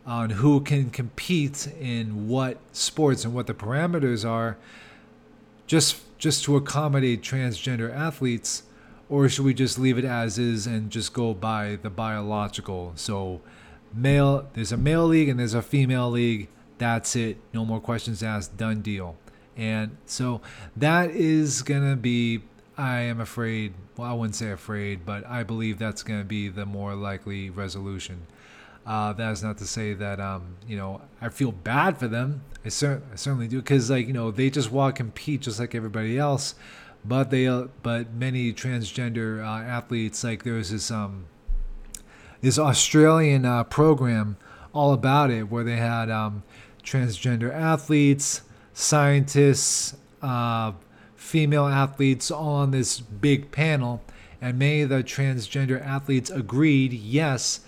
on 0.06 0.30
who 0.30 0.61
can 0.61 0.90
compete 0.90 1.68
in 1.80 2.28
what 2.28 2.59
sports 2.73 3.25
and 3.25 3.35
what 3.35 3.47
the 3.47 3.54
parameters 3.54 4.28
are 4.28 4.56
just 5.66 6.00
just 6.18 6.44
to 6.44 6.56
accommodate 6.56 7.23
transgender 7.23 7.94
athletes 7.94 8.62
or 9.09 9.28
should 9.28 9.44
we 9.44 9.54
just 9.54 9.78
leave 9.78 9.99
it 9.99 10.04
as 10.04 10.38
is 10.38 10.66
and 10.66 10.90
just 10.90 11.12
go 11.12 11.35
by 11.35 11.78
the 11.82 11.90
biological? 11.90 12.92
So 12.97 13.40
male 13.92 14.49
there's 14.54 14.73
a 14.73 14.76
male 14.76 15.06
league 15.06 15.28
and 15.28 15.38
there's 15.38 15.54
a 15.54 15.62
female 15.62 16.11
league. 16.11 16.49
That's 16.78 17.14
it. 17.14 17.37
No 17.52 17.64
more 17.64 17.80
questions 17.80 18.23
asked. 18.23 18.56
Done 18.56 18.80
deal. 18.80 19.16
And 19.56 19.97
so 20.06 20.40
that 20.76 21.11
is 21.11 21.62
gonna 21.62 21.97
be 21.97 22.42
i 22.78 23.00
am 23.00 23.21
afraid 23.21 23.75
well 23.99 24.11
i 24.11 24.14
wouldn't 24.14 24.35
say 24.35 24.50
afraid 24.50 25.04
but 25.04 25.26
i 25.26 25.42
believe 25.42 25.78
that's 25.78 26.02
gonna 26.02 26.25
be 26.25 26.49
the 26.49 26.64
more 26.64 26.94
likely 26.94 27.50
resolution 27.50 28.26
uh, 28.87 29.12
that 29.12 29.33
is 29.33 29.43
not 29.43 29.59
to 29.59 29.67
say 29.67 29.95
that 29.95 30.21
um, 30.21 30.57
you 30.67 30.77
know 30.77 31.01
I 31.21 31.29
feel 31.29 31.53
bad 31.53 31.99
for 31.99 32.09
them. 32.09 32.43
I, 32.65 32.69
cer- 32.69 33.03
I 33.12 33.17
certainly 33.17 33.49
do. 33.49 33.59
Because 33.59 33.91
like 33.91 34.07
you 34.07 34.12
know 34.12 34.31
they 34.31 34.51
just 34.51 34.71
want 34.71 34.97
to 34.97 35.03
compete 35.03 35.43
just 35.43 35.61
like 35.61 35.75
everybody 35.75 36.19
else, 36.19 36.55
but 37.05 37.31
they 37.31 37.47
uh, 37.47 37.69
but 37.83 38.12
many 38.12 38.53
transgender 38.53 39.41
uh, 39.41 39.62
athletes 39.65 40.25
like 40.25 40.43
there 40.43 40.55
was 40.55 40.71
this 40.71 40.91
um, 40.91 41.27
this 42.41 42.59
Australian 42.59 43.45
uh, 43.45 43.65
program 43.65 44.37
all 44.73 44.93
about 44.93 45.31
it, 45.31 45.51
where 45.51 45.65
they 45.65 45.77
had 45.77 46.11
um, 46.11 46.43
transgender 46.83 47.53
athletes, 47.53 48.43
scientists, 48.73 49.97
uh, 50.23 50.73
female 51.15 51.67
athletes 51.67 52.31
all 52.31 52.55
on 52.55 52.71
this 52.73 53.01
big 53.01 53.51
panel, 53.53 54.03
and 54.41 54.59
many 54.59 54.83
of 54.83 54.89
the 54.89 55.03
transgender 55.03 55.81
athletes 55.85 56.31
agreed, 56.31 56.93
yes, 56.93 57.61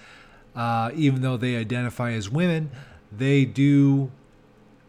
uh, 0.54 0.90
even 0.94 1.23
though 1.23 1.37
they 1.37 1.56
identify 1.56 2.12
as 2.12 2.30
women, 2.30 2.70
they 3.11 3.44
do 3.44 4.11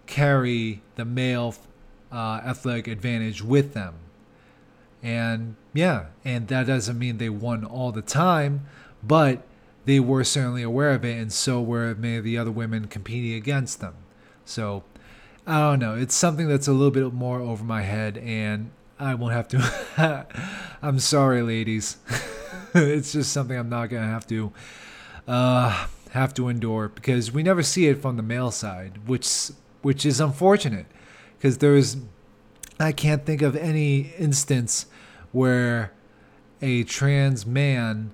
carry 0.05 0.81
the 0.95 1.05
male 1.05 1.55
uh, 2.11 2.41
athletic 2.45 2.87
advantage 2.87 3.41
with 3.41 3.73
them. 3.73 3.95
And 5.01 5.55
yeah, 5.73 6.05
and 6.23 6.47
that 6.47 6.67
doesn't 6.67 6.97
mean 6.97 7.17
they 7.17 7.29
won 7.29 7.63
all 7.63 7.91
the 7.91 8.01
time, 8.01 8.65
but 9.03 9.43
they 9.85 9.99
were 9.99 10.23
certainly 10.23 10.63
aware 10.63 10.91
of 10.91 11.05
it, 11.05 11.17
and 11.17 11.31
so 11.31 11.61
were 11.61 11.93
many 11.95 12.17
of 12.17 12.23
the 12.23 12.37
other 12.37 12.51
women 12.51 12.87
competing 12.87 13.33
against 13.33 13.81
them. 13.81 13.93
So 14.45 14.83
I 15.45 15.59
don't 15.59 15.79
know. 15.79 15.95
It's 15.95 16.15
something 16.15 16.47
that's 16.47 16.67
a 16.67 16.71
little 16.73 16.91
bit 16.91 17.13
more 17.13 17.39
over 17.39 17.63
my 17.63 17.83
head, 17.83 18.17
and 18.17 18.71
I 18.99 19.13
won't 19.13 19.33
have 19.33 19.47
to. 19.49 20.27
I'm 20.81 20.99
sorry, 20.99 21.43
ladies. 21.43 21.97
it's 22.73 23.11
just 23.11 23.31
something 23.31 23.57
I'm 23.57 23.69
not 23.69 23.89
gonna 23.89 24.07
have 24.07 24.25
to 24.27 24.51
uh, 25.27 25.87
have 26.11 26.33
to 26.35 26.47
endure 26.47 26.89
because 26.89 27.31
we 27.31 27.43
never 27.43 27.63
see 27.63 27.87
it 27.87 28.01
from 28.01 28.17
the 28.17 28.23
male 28.23 28.51
side, 28.51 29.07
which 29.07 29.51
which 29.81 30.05
is 30.05 30.19
unfortunate 30.19 30.85
because 31.37 31.59
there's 31.59 31.97
I 32.79 32.91
can't 32.91 33.25
think 33.25 33.41
of 33.41 33.55
any 33.55 34.13
instance 34.17 34.85
where 35.31 35.91
a 36.61 36.83
trans 36.83 37.45
man 37.45 38.11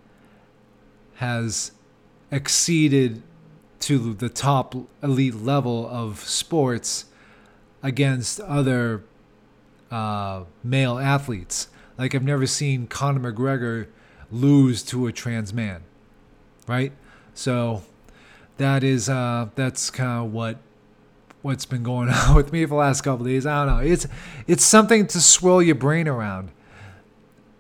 has 1.16 1.72
exceeded 2.32 3.22
to 3.80 4.14
the 4.14 4.30
top 4.30 4.76
elite 5.02 5.36
level 5.36 5.88
of 5.90 6.20
sports 6.20 7.06
against 7.84 8.40
other 8.42 9.04
uh, 9.90 10.44
male 10.64 10.98
athletes. 10.98 11.68
Like 11.98 12.16
I've 12.16 12.24
never 12.24 12.48
seen 12.48 12.88
Conor 12.88 13.32
McGregor 13.32 13.88
lose 14.32 14.84
to 14.84 15.08
a 15.08 15.12
trans 15.12 15.54
man, 15.54 15.84
right? 16.68 16.92
So 17.34 17.84
that 18.58 18.84
is 18.84 19.10
uh, 19.10 19.50
that's 19.56 19.90
kind 19.90 20.26
of 20.26 20.34
what 20.34 20.58
what's 21.42 21.66
been 21.66 21.84
going 21.84 22.10
on 22.28 22.36
with 22.36 22.52
me 22.52 22.64
for 22.64 22.70
the 22.70 22.76
last 22.76 23.02
couple 23.02 23.26
days. 23.26 23.46
I 23.46 23.66
don't 23.66 23.78
know. 23.78 23.84
It's 23.84 24.08
it's 24.48 24.66
something 24.66 25.08
to 25.08 25.22
swirl 25.22 25.62
your 25.62 25.76
brain 25.76 26.08
around. 26.08 26.52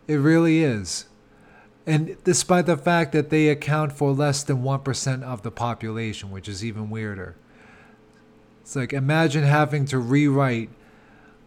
It 0.07 0.15
really 0.15 0.63
is. 0.63 1.05
And 1.85 2.15
despite 2.23 2.67
the 2.67 2.77
fact 2.77 3.11
that 3.13 3.29
they 3.29 3.49
account 3.49 3.91
for 3.91 4.11
less 4.11 4.43
than 4.43 4.61
1% 4.61 5.23
of 5.23 5.41
the 5.41 5.49
population, 5.49 6.29
which 6.29 6.47
is 6.47 6.63
even 6.63 6.89
weirder. 6.89 7.35
It's 8.61 8.75
like 8.75 8.93
imagine 8.93 9.43
having 9.43 9.85
to 9.85 9.97
rewrite 9.97 10.69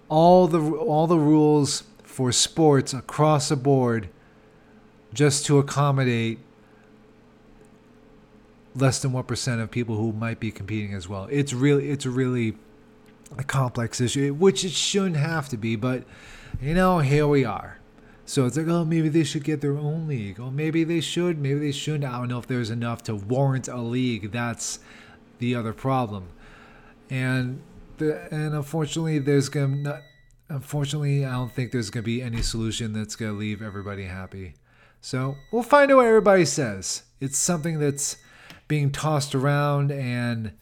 all 0.09 0.47
the 0.47 0.61
all 0.61 1.07
the 1.07 1.19
rules 1.19 1.85
for 2.03 2.33
sports 2.33 2.93
across 2.93 3.49
the 3.49 3.57
board 3.57 4.09
just 5.13 5.47
to 5.47 5.59
accommodate 5.59 6.39
less 8.75 9.01
than 9.01 9.13
1% 9.13 9.63
of 9.63 9.71
people 9.71 9.97
who 9.97 10.13
might 10.13 10.41
be 10.41 10.51
competing 10.51 10.95
as 10.95 11.09
well. 11.09 11.29
It's 11.31 11.53
really 11.53 11.91
it's 11.91 12.07
really 12.07 12.57
a 13.39 13.45
complex 13.45 14.01
issue, 14.01 14.35
which 14.35 14.65
it 14.65 14.73
shouldn't 14.73 15.17
have 15.17 15.49
to 15.51 15.57
be, 15.57 15.77
but 15.77 16.05
you 16.61 16.75
know, 16.75 16.99
here 16.99 17.27
we 17.27 17.45
are. 17.45 17.79
So 18.27 18.47
it's 18.47 18.57
like, 18.57 18.69
oh, 18.69 18.85
maybe 18.85 19.09
they 19.09 19.25
should 19.25 19.45
get 19.45 19.61
their 19.61 19.77
own 19.77 20.09
league. 20.09 20.41
Oh, 20.41 20.51
maybe 20.51 20.83
they 20.83 21.01
should. 21.01 21.39
Maybe 21.39 21.61
they 21.61 21.73
shouldn't. 21.73 22.05
I 22.05 22.19
don't 22.19 22.29
know 22.29 22.39
if 22.39 22.47
there's 22.47 22.71
enough 22.71 23.03
to 23.05 23.15
warrant 23.15 23.69
a 23.69 23.77
league. 23.77 24.33
That's 24.33 24.79
the 25.39 25.55
other 25.55 25.75
problem. 25.75 26.29
And 27.11 27.61
the, 27.99 28.33
and 28.33 28.55
unfortunately, 28.55 29.19
there's 29.19 29.49
gonna 29.49 29.77
not. 29.77 30.03
Unfortunately, 30.49 31.25
I 31.25 31.33
don't 31.33 31.53
think 31.53 31.73
there's 31.73 31.91
gonna 31.91 32.03
be 32.03 32.23
any 32.23 32.43
solution 32.43 32.93
that's 32.93 33.17
gonna 33.17 33.33
leave 33.33 33.61
everybody 33.61 34.05
happy. 34.05 34.55
So 35.01 35.37
we'll 35.51 35.63
find 35.63 35.91
out 35.91 35.99
what 35.99 36.07
everybody 36.07 36.47
says. 36.47 37.03
It's 37.21 37.37
something 37.37 37.79
that's 37.79 38.17
being 38.69 38.91
tossed 38.91 39.35
around, 39.35 39.91
and 39.93 40.53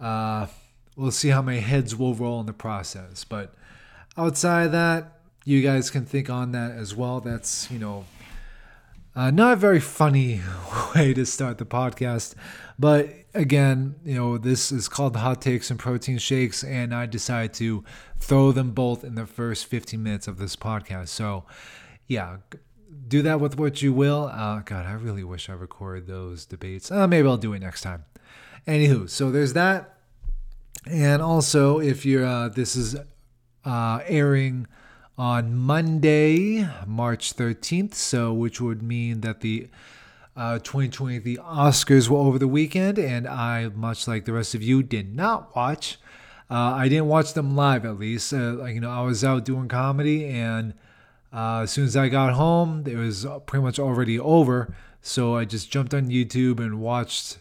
uh, 0.00 0.46
we'll 0.96 1.10
see 1.10 1.28
how 1.28 1.42
many 1.42 1.60
heads 1.60 1.96
will 1.96 2.14
roll 2.14 2.40
in 2.40 2.46
the 2.46 2.52
process. 2.52 3.24
But 3.24 3.54
outside 4.16 4.66
of 4.66 4.72
that, 4.72 5.20
you 5.44 5.62
guys 5.62 5.90
can 5.90 6.04
think 6.04 6.28
on 6.28 6.52
that 6.52 6.72
as 6.72 6.94
well. 6.94 7.20
That's 7.20 7.70
you 7.70 7.78
know 7.78 8.04
uh, 9.16 9.30
not 9.30 9.54
a 9.54 9.56
very 9.56 9.80
funny 9.80 10.40
way 10.94 11.14
to 11.14 11.26
start 11.26 11.58
the 11.58 11.66
podcast, 11.66 12.34
but 12.78 13.08
again, 13.34 13.96
you 14.04 14.14
know, 14.14 14.38
this 14.38 14.70
is 14.70 14.88
called 14.88 15.16
Hot 15.16 15.40
Takes 15.40 15.70
and 15.70 15.78
Protein 15.78 16.18
Shakes, 16.18 16.62
and 16.62 16.94
I 16.94 17.06
decided 17.06 17.54
to 17.54 17.84
throw 18.18 18.52
them 18.52 18.72
both 18.72 19.04
in 19.04 19.14
the 19.14 19.26
first 19.26 19.66
15 19.66 20.02
minutes 20.02 20.28
of 20.28 20.38
this 20.38 20.56
podcast. 20.56 21.08
So, 21.08 21.44
yeah, 22.06 22.38
do 23.08 23.22
that 23.22 23.40
with 23.40 23.58
what 23.58 23.82
you 23.82 23.92
will. 23.92 24.30
Uh, 24.32 24.60
God, 24.60 24.86
I 24.86 24.92
really 24.92 25.24
wish 25.24 25.48
I 25.48 25.52
recorded 25.52 26.06
those 26.06 26.44
debates. 26.46 26.90
Uh, 26.90 27.06
maybe 27.06 27.28
I'll 27.28 27.36
do 27.36 27.52
it 27.52 27.60
next 27.60 27.82
time. 27.82 28.04
Anywho, 28.66 29.08
so 29.08 29.30
there's 29.30 29.54
that. 29.54 29.94
And 30.86 31.22
also, 31.22 31.80
if 31.80 32.06
you're, 32.06 32.24
uh, 32.24 32.48
this 32.48 32.76
is 32.76 32.96
uh, 33.64 34.00
airing 34.06 34.66
on 35.16 35.54
Monday, 35.54 36.68
March 36.86 37.34
13th, 37.34 37.94
so 37.94 38.32
which 38.32 38.60
would 38.60 38.82
mean 38.82 39.20
that 39.22 39.40
the 39.40 39.68
uh, 40.36 40.60
2020 40.60 41.18
the 41.18 41.38
Oscars 41.38 42.08
were 42.08 42.18
over 42.18 42.38
the 42.38 42.46
weekend, 42.46 42.98
and 42.98 43.26
I, 43.26 43.68
much 43.68 44.06
like 44.06 44.24
the 44.24 44.32
rest 44.32 44.54
of 44.54 44.62
you, 44.62 44.82
did 44.84 45.14
not 45.14 45.54
watch. 45.56 45.98
Uh, 46.48 46.54
I 46.54 46.88
didn't 46.88 47.08
watch 47.08 47.34
them 47.34 47.56
live, 47.56 47.84
at 47.84 47.98
least. 47.98 48.32
Uh, 48.32 48.64
you 48.66 48.80
know, 48.80 48.90
I 48.90 49.02
was 49.02 49.24
out 49.24 49.44
doing 49.44 49.66
comedy, 49.66 50.26
and 50.26 50.74
uh, 51.32 51.60
as 51.62 51.70
soon 51.70 51.84
as 51.84 51.96
I 51.96 52.08
got 52.08 52.32
home, 52.34 52.84
it 52.86 52.96
was 52.96 53.26
pretty 53.46 53.62
much 53.62 53.78
already 53.78 54.18
over. 54.18 54.74
So 55.00 55.36
I 55.36 55.44
just 55.44 55.70
jumped 55.70 55.94
on 55.94 56.08
YouTube 56.08 56.58
and 56.58 56.80
watched 56.80 57.38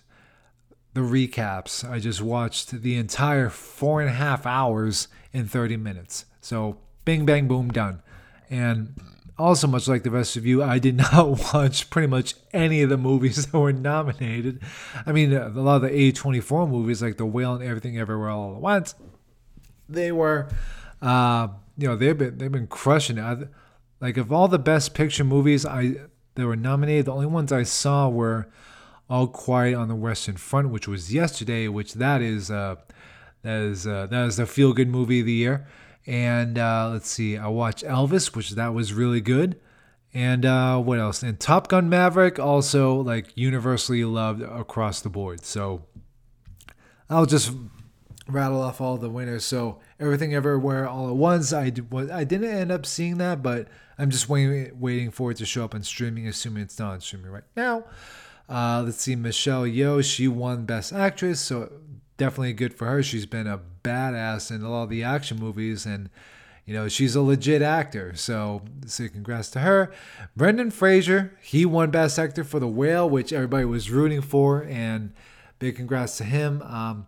the 0.94 1.02
recaps. 1.02 1.90
I 1.90 2.00
just 2.00 2.22
watched 2.22 2.72
the 2.72 2.98
entire 2.98 3.50
four 3.50 4.02
and 4.02 4.10
a 4.10 4.14
half 4.14 4.46
hours 4.46 5.08
in 5.32 5.48
30 5.48 5.78
minutes. 5.78 6.26
So 6.42 6.78
bing, 7.06 7.26
bang, 7.26 7.48
boom, 7.48 7.70
done. 7.70 8.02
And 8.50 9.00
also, 9.38 9.68
much 9.68 9.88
like 9.88 10.04
the 10.04 10.10
rest 10.10 10.36
of 10.36 10.46
you, 10.46 10.64
I 10.64 10.80
did 10.80 10.98
not 11.14 11.54
watch 11.54 11.90
pretty 11.90 12.08
much 12.08 12.34
any 12.54 12.82
of 12.82 12.90
the 12.90 12.98
movies 12.98 13.46
that 13.52 13.58
were 13.58 13.74
nominated. 13.74 14.62
I 15.06 15.12
mean, 15.12 15.34
a 15.34 15.50
lot 15.50 15.78
of 15.78 15.82
the 15.84 15.90
A24 15.90 16.70
movies, 16.70 17.02
like 17.02 17.18
The 17.18 17.26
Whale 17.26 17.56
and 17.56 17.64
Everything 17.64 17.98
Everywhere 17.98 18.30
All 18.30 18.56
at 18.56 18.62
Once, 18.62 18.96
they 19.88 20.12
were, 20.12 20.50
uh, 21.02 21.50
you 21.78 21.88
know, 21.88 21.96
they've 21.96 22.18
been 22.18 22.38
they've 22.38 22.52
been 22.52 22.68
crushing 22.68 23.18
it. 23.18 23.50
Like 24.00 24.18
of 24.18 24.32
all 24.32 24.48
the 24.48 24.60
Best 24.60 24.94
Picture 24.94 25.24
movies 25.24 25.66
I 25.66 25.96
that 26.36 26.46
were 26.46 26.56
nominated, 26.56 27.06
the 27.06 27.14
only 27.14 27.26
ones 27.26 27.52
I 27.52 27.64
saw 27.64 28.10
were 28.10 28.48
All 29.10 29.28
Quiet 29.28 29.76
on 29.76 29.88
the 29.88 29.96
Western 29.96 30.38
Front, 30.38 30.70
which 30.70 30.88
was 30.88 31.14
yesterday. 31.14 31.68
Which 31.68 31.96
that 31.96 32.22
is, 32.22 32.52
uh, 32.52 32.76
that 33.42 33.58
is 33.58 33.88
uh, 33.88 34.08
that 34.08 34.26
is 34.28 34.38
the 34.38 34.46
feel 34.46 34.74
good 34.74 34.90
movie 34.90 35.22
of 35.22 35.26
the 35.26 35.34
year. 35.34 35.68
And 36.06 36.58
uh, 36.58 36.90
let's 36.92 37.10
see, 37.10 37.38
I 37.38 37.48
watched 37.48 37.84
Elvis, 37.84 38.36
which 38.36 38.52
that 38.52 38.74
was 38.74 38.94
really 38.94 39.20
good. 39.20 39.60
And 40.14 40.46
uh, 40.46 40.80
what 40.80 41.00
else? 41.00 41.22
And 41.22 41.38
Top 41.38 41.68
Gun 41.68 41.90
Maverick, 41.90 42.40
also 42.40 42.96
like 42.96 43.36
universally 43.36 44.06
loved 44.06 44.42
across 44.42 45.02
the 45.02 45.10
board. 45.10 45.44
So 45.46 45.84
I'll 47.10 47.26
just 47.26 47.52
rattle 48.28 48.62
off 48.62 48.80
all 48.80 48.98
the 48.98 49.10
winners. 49.10 49.44
So 49.44 49.80
Everything 50.00 50.36
Everywhere 50.36 50.88
All 50.88 51.10
at 51.10 51.16
Once. 51.16 51.54
I 51.54 51.66
I 51.66 52.24
didn't 52.24 52.46
end 52.46 52.72
up 52.72 52.86
seeing 52.86 53.18
that, 53.18 53.42
but 53.42 53.68
I'm 53.98 54.10
just 54.10 54.30
waiting 54.30 54.80
waiting 54.80 55.12
for 55.12 55.32
it 55.32 55.38
to 55.38 55.46
show 55.46 55.64
up 55.64 55.74
on 55.74 55.84
streaming, 55.84 56.28
assuming 56.28 56.64
it's 56.64 56.78
not 56.78 56.94
on 56.94 57.02
streaming 57.02 57.32
right 57.32 57.44
now. 57.56 57.86
Uh, 58.50 58.82
let's 58.86 59.02
see, 59.02 59.16
Michelle 59.16 59.64
Yeoh, 59.64 60.04
she 60.04 60.28
won 60.28 60.66
Best 60.66 60.94
Actress, 60.94 61.40
so 61.40 61.72
definitely 62.18 62.54
good 62.54 62.74
for 62.74 62.86
her. 62.86 63.04
She's 63.04 63.26
been 63.26 63.48
a 63.48 63.60
badass 63.84 64.52
in 64.52 64.62
a 64.62 64.70
lot 64.70 64.84
of 64.84 64.90
the 64.90 65.04
action 65.04 65.40
movies 65.40 65.86
and 65.86 66.10
you 66.66 66.74
know 66.74 66.90
she's 66.90 67.16
a 67.16 67.22
legit 67.22 67.62
actor 67.62 68.14
so 68.16 68.62
so 68.86 69.08
congrats 69.08 69.50
to 69.50 69.60
her 69.60 69.92
brendan 70.36 70.70
fraser 70.70 71.38
he 71.42 71.66
won 71.66 71.90
best 71.90 72.20
actor 72.20 72.44
for 72.44 72.60
the 72.60 72.68
whale 72.68 73.10
which 73.10 73.32
everybody 73.32 73.64
was 73.64 73.90
rooting 73.90 74.22
for 74.22 74.64
and 74.64 75.14
big 75.60 75.78
congrats 75.78 76.18
to 76.18 76.26
him 76.26 76.62
um 76.64 77.08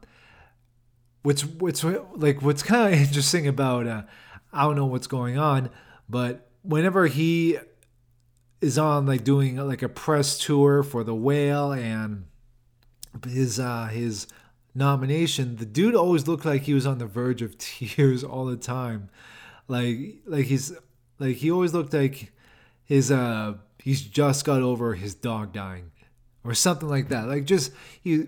what's 1.24 1.46
what's 1.46 1.84
like 1.84 2.42
what's 2.42 2.64
kind 2.64 2.94
of 2.94 3.00
interesting 3.08 3.48
about 3.48 3.88
uh 3.88 4.04
i 4.54 4.64
don't 4.64 4.76
know 4.76 4.86
what's 4.86 5.08
going 5.08 5.38
on 5.38 5.70
but 6.08 6.50
whenever 6.64 7.08
he 7.08 7.58
is 8.62 8.78
on 8.78 9.06
like 9.06 9.24
doing 9.24 9.56
like 9.58 9.82
a 9.82 9.90
press 9.90 10.38
tour 10.38 10.84
for 10.84 11.04
the 11.04 11.16
whale 11.16 11.72
and 11.72 12.26
his 13.26 13.60
uh 13.60 13.88
his 13.88 14.28
nomination, 14.76 15.58
the 15.58 15.66
dude 15.66 15.96
always 15.96 16.28
looked 16.28 16.46
like 16.46 16.64
he 16.64 16.74
was 16.74 16.86
on 16.86 16.98
the 16.98 17.06
verge 17.06 17.42
of 17.42 17.58
tears 17.60 18.24
all 18.24 18.46
the 18.46 18.58
time. 18.58 19.10
Like 19.68 20.18
like 20.26 20.46
he's 20.46 20.74
like 21.20 21.38
he 21.38 21.52
always 21.52 21.74
looked 21.74 21.94
like 21.94 22.32
his 22.84 23.12
uh 23.12 23.56
he's 23.78 24.02
just 24.02 24.46
got 24.46 24.62
over 24.62 24.96
his 24.96 25.14
dog 25.14 25.54
dying 25.54 25.92
or 26.44 26.54
something 26.54 26.90
like 26.90 27.10
that. 27.10 27.28
Like 27.28 27.46
just 27.46 27.72
he 28.02 28.28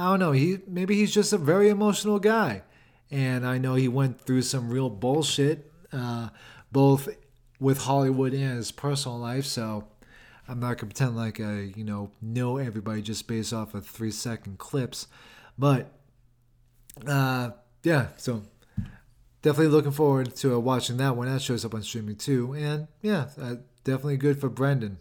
I 0.00 0.04
don't 0.10 0.18
know, 0.18 0.32
he 0.32 0.58
maybe 0.66 0.94
he's 0.94 1.12
just 1.12 1.32
a 1.32 1.38
very 1.38 1.68
emotional 1.68 2.18
guy. 2.18 2.62
And 3.10 3.46
I 3.46 3.58
know 3.58 3.74
he 3.74 3.88
went 3.88 4.20
through 4.20 4.42
some 4.42 4.70
real 4.70 4.88
bullshit 4.88 5.70
uh 5.92 6.28
both 6.72 7.08
with 7.58 7.82
Hollywood 7.82 8.32
and 8.32 8.56
his 8.56 8.72
personal 8.72 9.18
life, 9.18 9.44
so 9.44 9.84
I'm 10.48 10.58
not 10.58 10.78
gonna 10.78 10.92
pretend 10.92 11.16
like 11.16 11.38
I, 11.38 11.72
you 11.76 11.84
know, 11.84 12.10
know 12.22 12.56
everybody 12.56 13.02
just 13.02 13.28
based 13.28 13.52
off 13.52 13.74
of 13.74 13.86
three 13.86 14.10
second 14.10 14.58
clips. 14.58 15.06
But 15.58 15.92
uh, 17.06 17.50
yeah, 17.82 18.08
so 18.16 18.42
definitely 19.42 19.68
looking 19.68 19.92
forward 19.92 20.34
to 20.36 20.58
watching 20.58 20.96
that 20.96 21.16
when 21.16 21.28
that 21.32 21.42
shows 21.42 21.64
up 21.64 21.74
on 21.74 21.82
streaming 21.82 22.16
too. 22.16 22.54
And 22.54 22.88
yeah, 23.02 23.28
uh, 23.40 23.56
definitely 23.84 24.16
good 24.16 24.40
for 24.40 24.48
Brendan. 24.48 24.98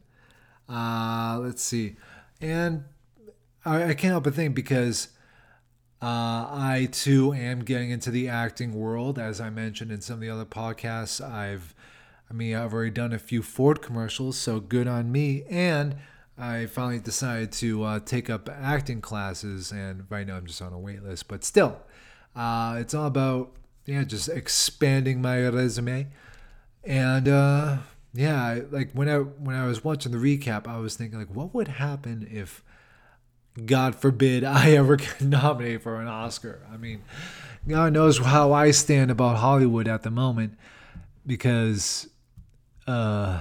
Uh, 0.68 1.40
let's 1.42 1.64
see, 1.64 1.96
and 2.42 2.84
I, 3.70 3.90
I, 3.90 3.94
can't 3.94 4.12
help 4.12 4.24
but 4.24 4.34
think 4.34 4.56
because 4.56 5.10
uh, 6.02 6.06
I 6.06 6.90
too 6.92 7.34
am 7.34 7.60
getting 7.60 7.92
into 7.92 8.10
the 8.10 8.28
acting 8.28 8.74
world, 8.74 9.20
as 9.20 9.40
I 9.40 9.50
mentioned 9.50 9.92
in 9.92 10.02
some 10.02 10.16
of 10.16 10.22
the 10.22 10.30
other 10.30 10.46
podcasts. 10.46 11.24
I've, 11.24 11.76
I 12.30 12.34
mean, 12.34 12.56
I've 12.56 12.74
already 12.74 12.92
done 12.92 13.14
a 13.14 13.20
few 13.20 13.44
Ford 13.44 13.82
commercials, 13.82 14.38
so 14.38 14.60
good 14.60 14.88
on 14.88 15.12
me, 15.12 15.44
and 15.50 15.98
I 16.38 16.66
finally 16.66 17.00
decided 17.00 17.52
to 17.54 17.84
uh, 17.84 18.00
take 18.00 18.30
up 18.30 18.50
acting 18.50 19.02
classes, 19.02 19.72
and 19.72 20.06
right 20.10 20.26
now 20.26 20.38
I'm 20.38 20.48
just 20.48 20.62
on 20.62 20.74
a 20.74 20.80
wait 20.80 21.04
list. 21.04 21.28
But 21.28 21.44
still, 21.44 21.80
uh, 22.36 22.78
it's 22.80 22.94
all 22.94 23.08
about 23.08 23.52
yeah, 23.86 24.04
just 24.04 24.30
expanding 24.30 25.22
my 25.22 25.48
resume. 25.48 26.08
And 26.84 27.28
uh, 27.28 27.78
yeah, 28.14 28.62
like 28.72 28.92
when 28.94 29.10
I 29.10 29.18
when 29.18 29.56
I 29.56 29.68
was 29.68 29.84
watching 29.84 30.12
the 30.12 30.18
recap, 30.18 30.68
I 30.68 30.78
was 30.78 30.96
thinking 30.96 31.20
like, 31.20 31.30
what 31.30 31.54
would 31.54 31.68
happen 31.68 32.28
if, 32.32 32.64
God 33.66 33.96
forbid, 33.96 34.44
I 34.44 34.72
ever 34.76 34.96
get 34.96 35.22
nominated 35.22 35.84
for 35.84 36.02
an 36.02 36.08
Oscar? 36.08 36.62
I 36.72 36.78
mean, 36.78 37.04
God 37.68 37.94
knows 37.94 38.20
how 38.20 38.54
I 38.54 38.72
stand 38.72 39.12
about 39.12 39.38
Hollywood 39.38 39.88
at 39.88 40.04
the 40.04 40.12
moment, 40.12 40.58
because. 41.26 42.08
Uh, 42.88 43.40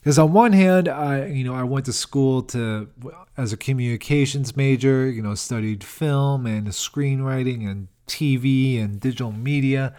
because 0.00 0.18
on 0.18 0.32
one 0.32 0.52
hand 0.52 0.88
i 0.88 1.26
you 1.26 1.44
know 1.44 1.54
i 1.54 1.62
went 1.62 1.86
to 1.86 1.92
school 1.92 2.42
to 2.42 2.88
as 3.36 3.52
a 3.52 3.56
communications 3.56 4.56
major 4.56 5.08
you 5.08 5.22
know 5.22 5.34
studied 5.34 5.84
film 5.84 6.46
and 6.46 6.68
screenwriting 6.68 7.70
and 7.70 7.88
tv 8.06 8.82
and 8.82 9.00
digital 9.00 9.30
media 9.30 9.94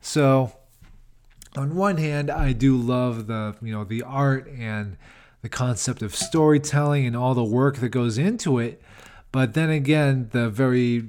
so 0.00 0.52
on 1.56 1.74
one 1.74 1.96
hand 1.96 2.30
i 2.30 2.52
do 2.52 2.76
love 2.76 3.26
the 3.26 3.54
you 3.60 3.72
know 3.72 3.84
the 3.84 4.02
art 4.02 4.48
and 4.48 4.96
the 5.42 5.48
concept 5.48 6.02
of 6.02 6.14
storytelling 6.14 7.06
and 7.06 7.16
all 7.16 7.34
the 7.34 7.44
work 7.44 7.76
that 7.78 7.88
goes 7.88 8.18
into 8.18 8.58
it. 8.58 8.82
But 9.32 9.54
then 9.54 9.70
again 9.70 10.28
the 10.32 10.48
very 10.48 11.08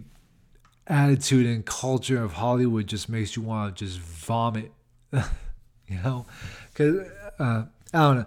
attitude 0.87 1.45
and 1.45 1.65
culture 1.65 2.21
of 2.21 2.33
hollywood 2.33 2.85
just 2.87 3.07
makes 3.07 3.35
you 3.37 3.41
want 3.41 3.77
to 3.77 3.85
just 3.85 3.99
vomit 3.99 4.71
you 5.91 5.97
know? 6.03 6.25
Because 6.69 7.07
uh, 7.39 7.65
I 7.93 7.97
don't 7.97 8.17
know, 8.19 8.25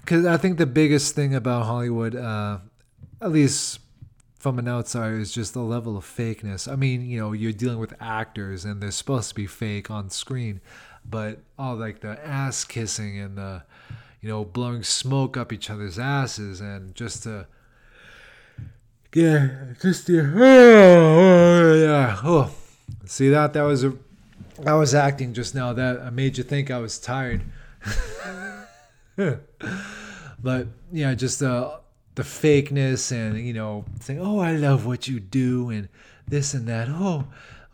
because 0.00 0.26
I 0.26 0.36
think 0.36 0.58
the 0.58 0.66
biggest 0.66 1.14
thing 1.14 1.34
about 1.34 1.64
Hollywood, 1.64 2.14
uh, 2.14 2.58
at 3.20 3.30
least 3.30 3.80
from 4.38 4.58
an 4.58 4.68
outsider, 4.68 5.18
is 5.18 5.32
just 5.32 5.54
the 5.54 5.60
level 5.60 5.96
of 5.96 6.04
fakeness. 6.04 6.70
I 6.70 6.76
mean, 6.76 7.02
you 7.06 7.18
know, 7.18 7.32
you're 7.32 7.52
dealing 7.52 7.78
with 7.78 7.94
actors 8.00 8.64
and 8.64 8.80
they're 8.80 8.90
supposed 8.90 9.30
to 9.30 9.34
be 9.34 9.46
fake 9.46 9.90
on 9.90 10.10
screen, 10.10 10.60
but 11.04 11.40
all 11.58 11.76
like 11.76 12.00
the 12.00 12.24
ass 12.24 12.64
kissing 12.64 13.18
and 13.18 13.38
the, 13.38 13.62
you 14.20 14.28
know, 14.28 14.44
blowing 14.44 14.82
smoke 14.82 15.36
up 15.36 15.52
each 15.52 15.70
other's 15.70 15.98
asses 15.98 16.60
and 16.60 16.94
just 16.94 17.22
to. 17.24 17.46
Yeah, 19.14 19.72
just 19.80 20.06
the 20.06 20.20
oh, 20.20 20.36
oh, 20.36 21.74
yeah. 21.74 22.20
Oh, 22.22 22.50
see 23.06 23.30
that 23.30 23.54
that 23.54 23.62
was 23.62 23.82
a, 23.82 23.94
I 24.66 24.74
was 24.74 24.94
acting 24.94 25.32
just 25.32 25.54
now. 25.54 25.72
That 25.72 26.12
made 26.12 26.36
you 26.36 26.44
think 26.44 26.70
I 26.70 26.78
was 26.78 26.98
tired. 26.98 27.42
but 29.16 30.66
yeah, 30.92 31.14
just 31.14 31.38
the 31.38 31.80
the 32.16 32.22
fakeness 32.22 33.12
and 33.12 33.38
you 33.38 33.54
know 33.54 33.86
saying, 34.00 34.20
"Oh, 34.20 34.40
I 34.40 34.52
love 34.52 34.84
what 34.84 35.08
you 35.08 35.20
do," 35.20 35.70
and 35.70 35.88
this 36.26 36.52
and 36.52 36.66
that. 36.68 36.88
Oh, 36.90 37.24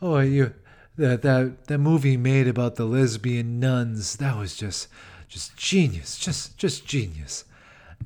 oh, 0.01 0.21
you 0.21 0.55
that 0.97 1.23
that 1.23 1.67
that 1.67 1.79
movie 1.79 2.17
made 2.17 2.47
about 2.47 2.77
the 2.77 2.85
lesbian 2.85 3.59
nuns 3.59 4.17
that 4.17 4.37
was 4.37 4.55
just 4.55 4.87
just 5.35 5.57
genius, 5.57 6.17
just 6.17 6.57
just 6.57 6.87
genius, 6.87 7.45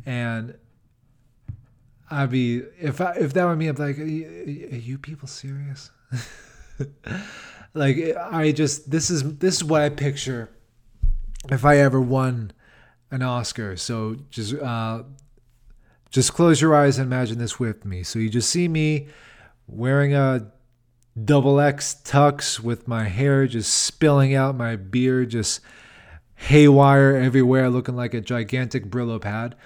and 0.07 0.55
I'd 2.11 2.31
be 2.31 2.62
if 2.81 3.03
I 3.03 3.12
if 3.17 3.35
that 3.35 3.45
were 3.45 3.55
me, 3.55 3.69
I'm 3.69 3.77
like, 3.77 3.99
are 3.99 4.03
you, 4.03 4.69
are 4.73 4.77
you 4.77 4.97
people 4.97 5.29
serious? 5.29 5.91
like 7.75 7.99
I 8.17 8.53
just 8.53 8.91
this 8.91 9.11
is 9.11 9.37
this 9.37 9.57
is 9.57 9.64
what 9.64 9.83
I 9.83 9.91
picture 9.91 10.49
if 11.51 11.67
I 11.67 11.77
ever 11.77 12.01
won 12.01 12.53
an 13.11 13.21
Oscar. 13.21 13.77
So 13.77 14.17
just 14.31 14.55
uh, 14.55 15.03
just 16.09 16.33
close 16.33 16.62
your 16.62 16.75
eyes 16.75 16.97
and 16.97 17.12
imagine 17.12 17.37
this 17.37 17.61
with 17.61 17.85
me. 17.85 18.05
So 18.05 18.19
you 18.19 18.31
just 18.31 18.49
see 18.49 18.69
me 18.69 19.09
wearing 19.67 20.14
a 20.14 20.51
double 21.27 21.61
X 21.61 21.95
tux 22.05 22.59
with 22.59 22.88
my 22.88 23.05
hair 23.05 23.47
just 23.47 23.75
spilling 23.75 24.35
out, 24.35 24.55
my 24.55 24.77
beard 24.77 25.29
just 25.29 25.61
haywire 26.38 27.16
everywhere, 27.16 27.68
looking 27.68 27.96
like 27.96 28.14
a 28.14 28.20
gigantic 28.20 28.87
Brillo 28.87 29.20
pad. 29.20 29.57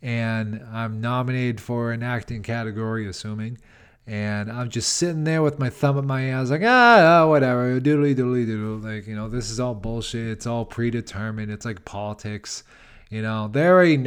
And 0.00 0.62
I'm 0.72 1.00
nominated 1.00 1.60
for 1.60 1.90
an 1.90 2.02
acting 2.02 2.42
category, 2.42 3.08
assuming. 3.08 3.58
And 4.06 4.50
I'm 4.50 4.70
just 4.70 4.96
sitting 4.96 5.24
there 5.24 5.42
with 5.42 5.58
my 5.58 5.68
thumb 5.68 5.98
at 5.98 6.04
my 6.04 6.24
ass, 6.24 6.50
like, 6.50 6.62
ah, 6.64 7.22
oh, 7.22 7.28
whatever, 7.28 7.80
doodly 7.80 8.14
doodly 8.14 8.46
doodle. 8.46 8.78
Like, 8.78 9.06
you 9.06 9.16
know, 9.16 9.28
this 9.28 9.50
is 9.50 9.58
all 9.58 9.74
bullshit. 9.74 10.28
It's 10.28 10.46
all 10.46 10.64
predetermined. 10.64 11.50
It's 11.50 11.64
like 11.64 11.84
politics. 11.84 12.62
You 13.10 13.22
know, 13.22 13.48
there 13.48 13.82
ain't 13.82 14.06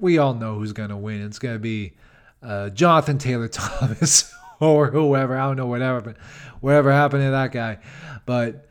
we 0.00 0.18
all 0.18 0.34
know 0.34 0.54
who's 0.54 0.72
going 0.72 0.88
to 0.90 0.96
win. 0.96 1.22
It's 1.22 1.38
going 1.38 1.54
to 1.54 1.60
be 1.60 1.92
uh, 2.42 2.70
Jonathan 2.70 3.18
Taylor 3.18 3.48
Thomas 3.48 4.32
or 4.60 4.90
whoever. 4.90 5.36
I 5.36 5.46
don't 5.46 5.56
know 5.56 5.66
whatever, 5.66 6.00
but 6.00 6.16
whatever 6.60 6.90
happened 6.92 7.22
to 7.22 7.30
that 7.30 7.52
guy. 7.52 7.78
But 8.24 8.66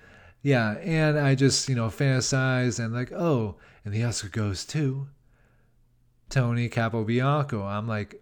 yeah, 0.45 0.73
and 0.83 1.17
I 1.17 1.33
just, 1.33 1.67
you 1.69 1.73
know, 1.73 1.87
fantasize 1.87 2.77
and 2.79 2.93
like, 2.93 3.11
oh, 3.11 3.55
and 3.83 3.91
the 3.91 4.03
Oscar 4.03 4.29
goes 4.29 4.63
to 4.65 5.07
Tony 6.29 6.69
Capobianco. 6.69 7.65
I'm 7.65 7.87
like, 7.87 8.21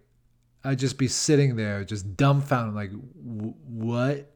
I'd 0.64 0.78
just 0.78 0.96
be 0.96 1.06
sitting 1.06 1.56
there, 1.56 1.84
just 1.84 2.16
dumbfounded, 2.16 2.74
like, 2.74 2.92
what? 3.20 4.32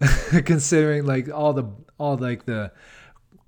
Considering 0.44 1.06
like 1.06 1.32
all 1.32 1.52
the 1.52 1.70
all 1.96 2.16
like 2.16 2.44
the 2.46 2.72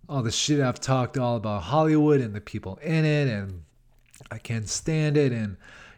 all 0.09 0.23
the 0.23 0.31
shit 0.31 0.61
I've 0.61 0.79
talked 0.79 1.19
all 1.19 1.35
about 1.35 1.65
Hollywood 1.65 2.21
and 2.21 2.37
the 2.37 2.41
people 2.41 2.77
in 2.77 3.05
it, 3.05 3.27
and 3.27 3.65
I 4.31 4.39
can't 4.39 4.69
stand 4.69 5.17
it, 5.17 5.33
and 5.33 5.57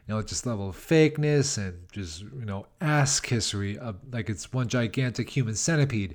you 0.09 0.15
know, 0.15 0.23
just 0.23 0.47
level 0.47 0.71
of 0.71 0.77
fakeness 0.77 1.59
and 1.59 1.77
just 1.93 2.23
you 2.23 2.47
know 2.47 2.69
ass 2.81 3.21
kissery, 3.21 3.77
of, 3.77 3.97
like 4.11 4.31
it's 4.31 4.51
one 4.51 4.69
gigantic 4.69 5.29
human 5.29 5.57
centipede. 5.57 6.15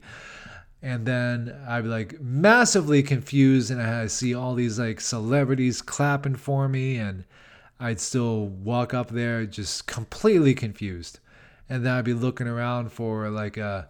And 0.82 1.06
then 1.06 1.56
I'd 1.68 1.84
be 1.84 1.90
like 1.90 2.22
massively 2.22 3.04
confused, 3.04 3.70
and 3.70 3.82
I 3.82 4.08
see 4.08 4.34
all 4.34 4.56
these 4.56 4.80
like 4.80 5.02
celebrities 5.02 5.82
clapping 5.82 6.36
for 6.36 6.70
me, 6.70 6.98
and 6.98 7.26
I'd 7.80 8.00
still 8.00 8.48
walk 8.48 8.94
up 8.94 9.10
there 9.10 9.46
just 9.46 9.88
completely 9.88 10.54
confused. 10.54 11.20
And 11.68 11.86
then 11.86 11.94
I'd 11.94 12.06
be 12.06 12.14
looking 12.14 12.48
around 12.48 12.92
for 12.92 13.30
like 13.30 13.58
a 13.58 13.90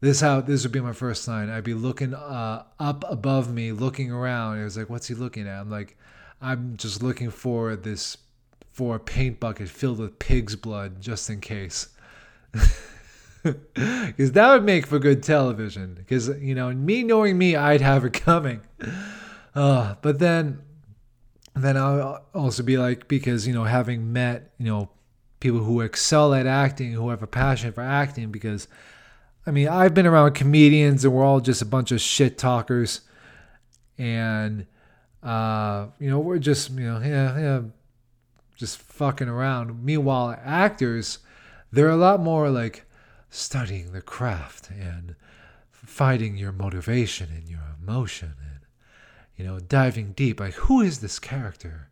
this 0.00 0.20
how 0.20 0.40
this 0.40 0.64
would 0.64 0.72
be 0.72 0.80
my 0.80 0.92
first 0.92 1.26
line. 1.28 1.48
I'd 1.48 1.64
be 1.64 1.74
looking 1.74 2.12
uh, 2.12 2.64
up 2.78 3.04
above 3.08 3.52
me, 3.52 3.72
looking 3.72 4.10
around. 4.10 4.58
It 4.58 4.64
was 4.64 4.76
like, 4.76 4.90
what's 4.90 5.06
he 5.06 5.14
looking 5.14 5.46
at? 5.46 5.60
I'm 5.60 5.70
like, 5.70 5.96
I'm 6.40 6.76
just 6.76 7.02
looking 7.02 7.30
for 7.30 7.76
this 7.76 8.16
for 8.72 8.96
a 8.96 9.00
paint 9.00 9.38
bucket 9.38 9.68
filled 9.68 9.98
with 9.98 10.18
pig's 10.18 10.56
blood, 10.56 11.00
just 11.00 11.30
in 11.30 11.40
case. 11.40 11.88
Because 13.74 14.32
that 14.32 14.52
would 14.52 14.64
make 14.64 14.86
for 14.86 14.98
good 14.98 15.22
television. 15.22 15.94
Because 15.94 16.28
you 16.40 16.54
know, 16.54 16.70
me 16.72 17.02
knowing 17.02 17.36
me, 17.38 17.56
I'd 17.56 17.80
have 17.80 18.04
it 18.04 18.12
coming. 18.24 18.60
Uh, 19.54 19.96
but 20.00 20.18
then, 20.18 20.62
then 21.54 21.76
I'll 21.76 22.24
also 22.34 22.62
be 22.62 22.78
like, 22.78 23.08
because 23.08 23.46
you 23.46 23.54
know, 23.54 23.64
having 23.64 24.12
met 24.12 24.52
you 24.58 24.66
know 24.66 24.90
people 25.40 25.60
who 25.60 25.80
excel 25.80 26.34
at 26.34 26.46
acting, 26.46 26.92
who 26.92 27.08
have 27.08 27.22
a 27.22 27.26
passion 27.26 27.72
for 27.72 27.80
acting, 27.80 28.30
because 28.30 28.68
I 29.46 29.50
mean, 29.50 29.68
I've 29.68 29.94
been 29.94 30.06
around 30.06 30.34
comedians 30.34 31.04
and 31.04 31.12
we're 31.12 31.24
all 31.24 31.40
just 31.40 31.62
a 31.62 31.66
bunch 31.66 31.90
of 31.90 32.00
shit 32.00 32.38
talkers. 32.38 33.00
And, 33.98 34.66
uh, 35.22 35.88
you 35.98 36.08
know, 36.08 36.20
we're 36.20 36.38
just, 36.38 36.70
you 36.70 36.86
know, 36.86 37.00
yeah, 37.00 37.38
yeah, 37.38 37.60
just 38.56 38.78
fucking 38.78 39.28
around. 39.28 39.84
Meanwhile, 39.84 40.38
actors, 40.44 41.18
they're 41.72 41.90
a 41.90 41.96
lot 41.96 42.20
more 42.20 42.50
like 42.50 42.84
studying 43.32 43.92
the 43.92 44.02
craft 44.02 44.70
and 44.70 45.16
finding 45.70 46.36
your 46.36 46.52
motivation 46.52 47.28
and 47.34 47.48
your 47.48 47.76
emotion 47.82 48.34
and, 48.40 48.60
you 49.36 49.44
know, 49.44 49.58
diving 49.58 50.12
deep. 50.12 50.38
Like, 50.38 50.54
who 50.54 50.82
is 50.82 51.00
this 51.00 51.18
character? 51.18 51.88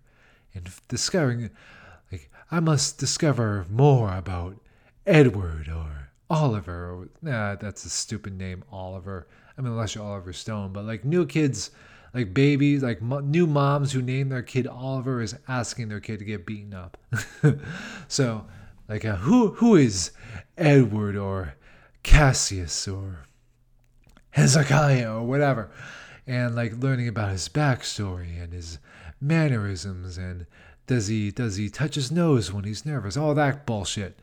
And 0.54 0.68
discovering, 0.88 1.50
like, 2.12 2.30
I 2.50 2.60
must 2.60 2.98
discover 2.98 3.64
more 3.70 4.14
about 4.14 4.56
Edward 5.06 5.68
or 5.68 6.10
Oliver. 6.28 7.08
Nah, 7.22 7.56
that's 7.56 7.86
a 7.86 7.90
stupid 7.90 8.36
name, 8.36 8.62
Oliver. 8.70 9.26
I 9.56 9.62
mean, 9.62 9.72
unless 9.72 9.94
you're 9.94 10.04
Oliver 10.04 10.34
Stone, 10.34 10.72
but 10.74 10.84
like 10.84 11.04
new 11.04 11.24
kids, 11.24 11.70
like 12.12 12.34
babies, 12.34 12.82
like 12.82 13.00
new 13.00 13.46
moms 13.46 13.92
who 13.92 14.02
name 14.02 14.28
their 14.28 14.42
kid 14.42 14.66
Oliver 14.66 15.22
is 15.22 15.36
asking 15.48 15.88
their 15.88 16.00
kid 16.00 16.18
to 16.18 16.24
get 16.24 16.44
beaten 16.46 16.74
up. 16.74 16.98
so, 18.08 18.44
like, 18.90 19.04
uh, 19.04 19.16
who 19.16 19.52
who 19.52 19.76
is 19.76 20.10
Edward 20.58 21.16
or 21.16 21.54
Cassius 22.02 22.88
or 22.88 23.24
Hezekiah 24.30 25.14
or 25.14 25.22
whatever, 25.22 25.70
and 26.26 26.54
like 26.54 26.76
learning 26.82 27.08
about 27.08 27.30
his 27.30 27.48
backstory 27.48 28.42
and 28.42 28.52
his 28.52 28.78
mannerisms 29.20 30.16
and 30.18 30.46
does 30.90 31.06
he 31.06 31.30
does 31.30 31.54
he 31.54 31.70
touch 31.70 31.94
his 31.94 32.10
nose 32.10 32.52
when 32.52 32.64
he's 32.64 32.84
nervous? 32.84 33.16
All 33.16 33.32
that 33.34 33.64
bullshit, 33.64 34.18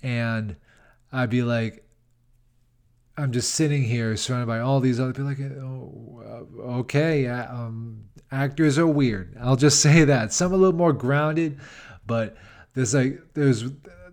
and 0.00 0.54
I'd 1.12 1.28
be 1.28 1.42
like, 1.42 1.84
I'm 3.16 3.32
just 3.32 3.52
sitting 3.52 3.82
here 3.82 4.16
surrounded 4.16 4.46
by 4.46 4.60
all 4.60 4.78
these 4.78 5.00
other 5.00 5.12
people. 5.12 5.24
Like, 5.24 5.40
oh, 5.40 6.22
uh, 6.24 6.62
okay, 6.78 7.26
um, 7.26 8.04
actors 8.30 8.78
are 8.78 8.86
weird. 8.86 9.36
I'll 9.40 9.56
just 9.56 9.80
say 9.82 10.04
that. 10.04 10.32
Some 10.32 10.52
a 10.52 10.56
little 10.56 10.78
more 10.78 10.92
grounded, 10.92 11.58
but 12.06 12.36
there's 12.74 12.94
like 12.94 13.20
there's 13.34 13.64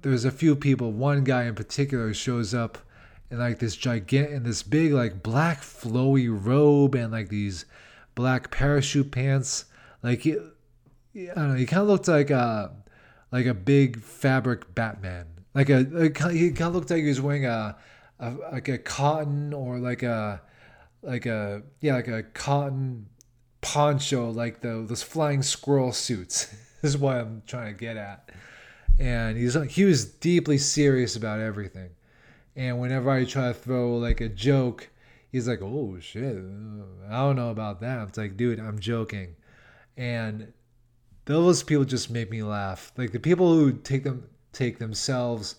there's 0.01 0.25
a 0.25 0.31
few 0.31 0.55
people. 0.55 0.91
One 0.91 1.23
guy 1.23 1.43
in 1.43 1.55
particular 1.55 2.13
shows 2.13 2.53
up 2.53 2.77
in 3.29 3.39
like 3.39 3.59
this 3.59 3.75
gigantic, 3.75 4.31
in 4.31 4.43
this 4.43 4.63
big 4.63 4.93
like 4.93 5.23
black 5.23 5.61
flowy 5.61 6.29
robe 6.29 6.95
and 6.95 7.11
like 7.11 7.29
these 7.29 7.65
black 8.15 8.51
parachute 8.51 9.11
pants. 9.11 9.65
Like, 10.03 10.21
he, 10.21 10.37
I 10.37 11.33
don't 11.35 11.49
know. 11.49 11.55
He 11.55 11.65
kind 11.65 11.81
of 11.83 11.87
looked 11.87 12.07
like 12.07 12.29
a 12.29 12.71
like 13.31 13.45
a 13.45 13.53
big 13.53 14.01
fabric 14.01 14.75
Batman 14.75 15.27
like 15.53 15.69
a, 15.69 15.79
a 15.95 16.31
he 16.31 16.51
kind 16.51 16.69
of 16.69 16.75
looked 16.75 16.89
like 16.89 17.01
he 17.01 17.07
was 17.07 17.21
wearing 17.21 17.45
a, 17.45 17.75
a 18.19 18.31
like 18.51 18.67
a 18.67 18.77
cotton 18.77 19.53
or 19.53 19.79
like 19.79 20.03
a 20.03 20.41
like 21.01 21.25
a 21.25 21.63
yeah 21.79 21.95
like 21.95 22.07
a 22.07 22.23
cotton 22.23 23.07
poncho 23.61 24.29
like 24.29 24.61
the 24.61 24.85
those 24.87 25.03
flying 25.03 25.41
squirrel 25.41 25.91
suits 25.91 26.53
is 26.81 26.97
what 26.97 27.17
i'm 27.17 27.43
trying 27.45 27.73
to 27.73 27.79
get 27.79 27.97
at 27.97 28.29
and 29.01 29.37
he's 29.37 29.55
he 29.73 29.83
was 29.83 30.05
deeply 30.05 30.57
serious 30.57 31.15
about 31.15 31.39
everything 31.39 31.89
and 32.55 32.79
whenever 32.79 33.09
i 33.09 33.25
try 33.25 33.47
to 33.47 33.53
throw 33.53 33.97
like 33.97 34.21
a 34.21 34.29
joke 34.29 34.89
he's 35.31 35.47
like 35.47 35.61
oh 35.61 35.97
shit 35.99 36.37
i 37.09 37.17
don't 37.17 37.35
know 37.35 37.49
about 37.49 37.81
that 37.81 38.07
it's 38.07 38.17
like 38.17 38.37
dude 38.37 38.59
i'm 38.59 38.79
joking 38.79 39.35
and 39.97 40.53
those 41.25 41.63
people 41.63 41.83
just 41.83 42.09
make 42.11 42.29
me 42.29 42.43
laugh 42.43 42.91
like 42.97 43.11
the 43.11 43.19
people 43.19 43.53
who 43.53 43.71
take 43.71 44.03
them 44.03 44.23
take 44.53 44.79
themselves 44.79 45.55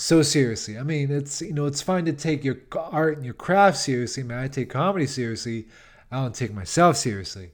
so 0.00 0.22
seriously. 0.22 0.78
I 0.78 0.82
mean, 0.82 1.10
it's 1.10 1.42
you 1.42 1.52
know, 1.52 1.66
it's 1.66 1.82
fine 1.82 2.06
to 2.06 2.12
take 2.12 2.42
your 2.42 2.56
art 2.74 3.16
and 3.16 3.24
your 3.24 3.34
craft 3.34 3.78
seriously. 3.78 4.22
Man, 4.22 4.38
I 4.38 4.48
take 4.48 4.70
comedy 4.70 5.06
seriously. 5.06 5.66
I 6.10 6.16
don't 6.16 6.34
take 6.34 6.54
myself 6.54 6.96
seriously. 6.96 7.52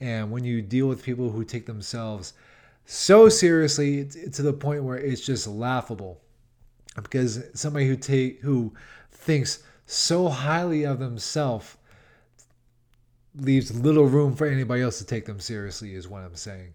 And 0.00 0.30
when 0.30 0.44
you 0.44 0.62
deal 0.62 0.86
with 0.86 1.02
people 1.02 1.30
who 1.30 1.44
take 1.44 1.66
themselves 1.66 2.34
so 2.90 3.28
seriously 3.28 4.06
to 4.06 4.42
the 4.42 4.52
point 4.52 4.82
where 4.82 4.96
it's 4.96 5.20
just 5.20 5.46
laughable, 5.46 6.20
because 7.02 7.44
somebody 7.54 7.86
who 7.86 7.96
take 7.96 8.40
who 8.40 8.72
thinks 9.12 9.62
so 9.86 10.28
highly 10.28 10.84
of 10.84 10.98
themselves 10.98 11.76
leaves 13.34 13.78
little 13.78 14.06
room 14.06 14.34
for 14.34 14.46
anybody 14.46 14.82
else 14.82 14.98
to 14.98 15.04
take 15.04 15.26
them 15.26 15.38
seriously, 15.38 15.94
is 15.94 16.08
what 16.08 16.22
I'm 16.22 16.34
saying 16.34 16.74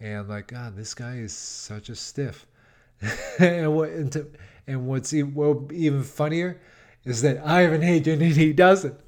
and 0.00 0.28
like 0.28 0.48
God, 0.48 0.76
this 0.76 0.94
guy 0.94 1.16
is 1.16 1.34
such 1.34 1.90
a 1.90 1.94
stiff. 1.94 2.46
and 3.38 3.74
what 3.74 3.90
and, 3.90 4.10
to, 4.12 4.26
and 4.66 4.86
what's 4.86 5.12
even, 5.12 5.68
even 5.72 6.02
funnier 6.02 6.60
is 7.04 7.22
that 7.22 7.46
Ivan 7.46 7.82
Hadrian 7.82 8.22
and 8.22 8.32
he 8.32 8.52
doesn't. 8.52 8.98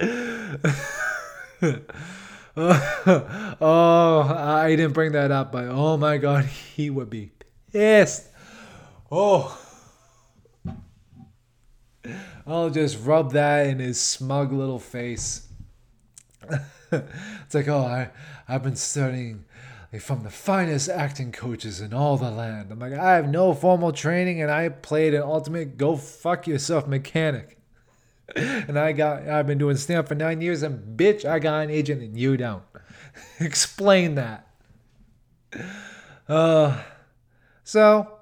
oh, 3.60 4.34
I 4.36 4.74
didn't 4.74 4.92
bring 4.92 5.12
that 5.12 5.30
up, 5.30 5.52
but 5.52 5.66
oh 5.66 5.96
my 5.96 6.18
God, 6.18 6.44
he 6.74 6.90
would 6.90 7.08
be 7.08 7.30
pissed. 7.72 8.26
Oh. 9.12 9.56
I'll 12.46 12.70
just 12.70 12.98
rub 13.04 13.32
that 13.32 13.66
in 13.66 13.78
his 13.78 14.00
smug 14.00 14.52
little 14.52 14.80
face. 14.80 15.46
it's 16.90 17.54
like, 17.54 17.68
oh, 17.68 17.84
I, 17.84 18.10
I've 18.48 18.64
been 18.64 18.74
studying 18.74 19.44
like, 19.92 20.02
from 20.02 20.24
the 20.24 20.30
finest 20.30 20.88
acting 20.88 21.30
coaches 21.30 21.80
in 21.80 21.94
all 21.94 22.16
the 22.16 22.30
land. 22.30 22.72
I'm 22.72 22.80
like, 22.80 22.94
I 22.94 23.14
have 23.14 23.28
no 23.28 23.54
formal 23.54 23.92
training 23.92 24.42
and 24.42 24.50
I 24.50 24.68
played 24.70 25.14
an 25.14 25.22
ultimate 25.22 25.76
go 25.76 25.96
fuck 25.96 26.48
yourself 26.48 26.88
mechanic. 26.88 27.57
And 28.36 28.78
I 28.78 28.92
got, 28.92 29.28
I've 29.28 29.46
been 29.46 29.58
doing 29.58 29.76
stand 29.76 30.08
for 30.08 30.14
nine 30.14 30.40
years 30.40 30.62
and 30.62 30.96
bitch, 30.98 31.24
I 31.24 31.38
got 31.38 31.64
an 31.64 31.70
agent 31.70 32.02
and 32.02 32.16
you 32.16 32.36
don't. 32.36 32.62
Explain 33.40 34.14
that. 34.16 34.46
Uh, 36.28 36.82
so, 37.64 38.18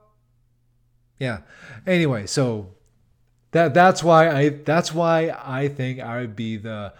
yeah. 1.19 1.40
Anyway, 1.87 2.27
so 2.27 2.75
that 3.53 3.75
that's 3.75 4.03
why 4.03 4.29
I 4.29 4.49
that's 4.51 4.92
why 4.92 5.31
I 5.31 5.69
think 5.69 6.01
I 6.01 6.21
would 6.21 6.37
be 6.37 6.57
the 6.57 6.92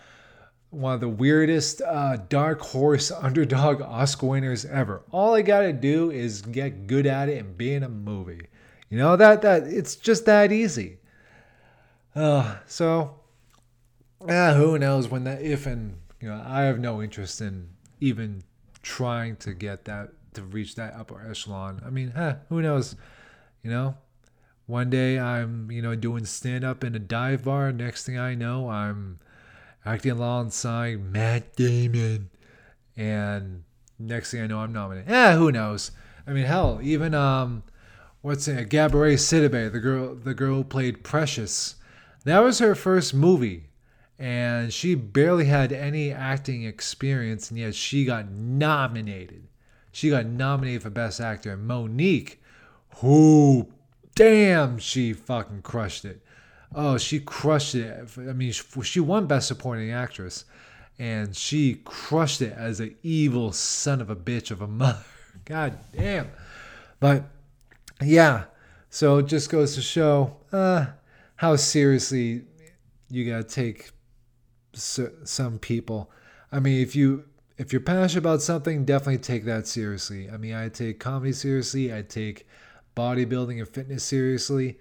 one 0.71 0.95
of 0.95 1.01
the 1.01 1.09
weirdest 1.09 1.83
uh, 1.83 2.17
dark 2.29 2.61
horse 2.61 3.11
underdog 3.23 3.83
Oscar 3.83 4.27
winners 4.27 4.65
ever. 4.65 5.03
All 5.11 5.35
I 5.35 5.43
gotta 5.43 5.73
do 5.73 6.11
is 6.11 6.43
get 6.43 6.87
good 6.87 7.07
at 7.07 7.29
it 7.29 7.39
and 7.39 7.57
be 7.57 7.75
in 7.75 7.83
a 7.83 7.89
movie. 7.89 8.49
You 8.89 8.99
know 8.99 9.17
that 9.17 9.43
that 9.43 9.65
it's 9.65 9.97
just 9.97 10.25
that 10.27 10.53
easy. 10.53 10.99
Uh, 12.17 12.57
so, 12.67 13.21
yeah, 14.27 14.55
who 14.55 14.79
knows 14.79 15.09
when 15.09 15.25
that 15.25 15.43
if 15.43 15.67
and 15.67 15.99
you 16.21 16.29
know 16.29 16.43
I 16.47 16.63
have 16.63 16.79
no 16.79 17.03
interest 17.03 17.43
in 17.43 17.69
even 18.01 18.43
trying 18.83 19.37
to 19.37 19.53
get 19.53 19.85
that 19.85 20.11
to 20.35 20.43
reach 20.43 20.77
that 20.77 20.95
upper 20.95 21.25
echelon. 21.29 21.83
I 21.85 21.91
mean, 21.91 22.13
huh, 22.17 22.37
who 22.49 22.63
knows? 22.63 22.97
You 23.63 23.71
know, 23.71 23.97
one 24.65 24.89
day 24.89 25.19
I'm 25.19 25.71
you 25.71 25.83
know 25.83 25.95
doing 25.95 26.25
stand 26.25 26.65
up 26.65 26.83
in 26.83 26.95
a 26.95 26.99
dive 26.99 27.45
bar. 27.45 27.71
Next 27.71 28.07
thing 28.07 28.19
I 28.19 28.35
know, 28.35 28.71
I'm 28.71 29.19
acting 29.85 30.13
alongside 30.13 31.01
Matt 31.01 31.55
Damon. 31.55 32.31
And 32.97 33.65
next 33.99 34.31
thing 34.31 34.41
I 34.41 34.47
know, 34.47 34.61
I'm 34.61 34.73
nominated. 34.73 35.11
Yeah, 35.11 35.37
who 35.37 35.53
knows? 35.53 35.91
I 36.27 36.33
mean, 36.33 36.47
hell, 36.47 36.81
even 36.83 37.15
um, 37.15 37.63
what's 38.23 38.49
it? 38.49 38.71
Gabourey 38.71 39.15
Sidibe, 39.15 39.71
the 39.71 39.81
girl, 39.81 40.15
the 40.15 40.35
girl 40.35 40.57
who 40.57 40.65
played 40.65 41.05
Precious. 41.05 41.77
That 42.27 42.41
was 42.41 42.59
her 42.59 42.75
first 42.75 43.15
movie, 43.15 43.69
and 44.19 44.73
she 44.73 44.97
barely 44.97 45.45
had 45.45 45.71
any 45.71 46.11
acting 46.11 46.65
experience, 46.65 47.53
and 47.53 47.61
yet 47.61 47.77
she 47.77 48.05
got 48.05 48.29
nominated. 48.29 49.47
She 49.93 50.11
got 50.11 50.27
nominated 50.27 50.83
for 50.83 50.91
Best 50.91 51.21
Actor. 51.21 51.57
Mo'Nique, 51.57 52.39
who, 52.97 53.69
damn, 54.17 54.79
she 54.79 55.13
fucking 55.13 55.63
crushed 55.63 56.05
it. 56.05 56.21
Oh, 56.75 56.99
she 56.99 57.21
crushed 57.21 57.77
it. 57.77 58.09
I 58.19 58.33
mean, 58.33 58.51
she 58.51 58.99
won 58.99 59.29
Best 59.29 59.47
Supporting 59.47 59.93
Actress, 59.93 60.47
and 60.99 61.37
she 61.37 61.75
crushed 61.85 62.43
it 62.43 62.55
as 62.55 62.81
an 62.81 62.97
evil 63.05 63.53
son 63.53 64.01
of 64.01 64.11
a 64.11 64.17
bitch 64.17 64.51
of 64.51 64.61
a 64.61 64.67
mother. 64.67 65.05
God 65.45 65.79
damn. 65.97 66.29
But 66.99 67.23
yeah, 68.03 68.47
so 68.91 69.19
it 69.19 69.27
just 69.27 69.49
goes 69.49 69.77
to 69.77 69.81
show 69.81 70.39
uh, 70.51 70.87
how 71.37 71.57
seriously 71.57 72.43
you 73.09 73.31
gotta 73.31 73.45
take 73.45 73.91
some 74.73 75.59
people. 75.59 76.11
I 76.53 76.61
mean, 76.61 76.81
if 76.81 76.97
you 76.97 77.25
if 77.59 77.73
you're 77.73 77.81
passionate 77.81 78.21
about 78.21 78.43
something, 78.43 78.85
definitely 78.85 79.19
take 79.19 79.45
that 79.47 79.67
seriously. 79.67 80.29
I 80.31 80.37
mean, 80.37 80.55
I 80.55 80.69
take 80.69 81.01
comedy 81.01 81.33
seriously. 81.33 81.95
I 81.95 82.03
take 82.03 82.47
bodybuilding 82.95 83.59
and 83.59 83.69
fitness 83.69 84.05
seriously. 84.05 84.79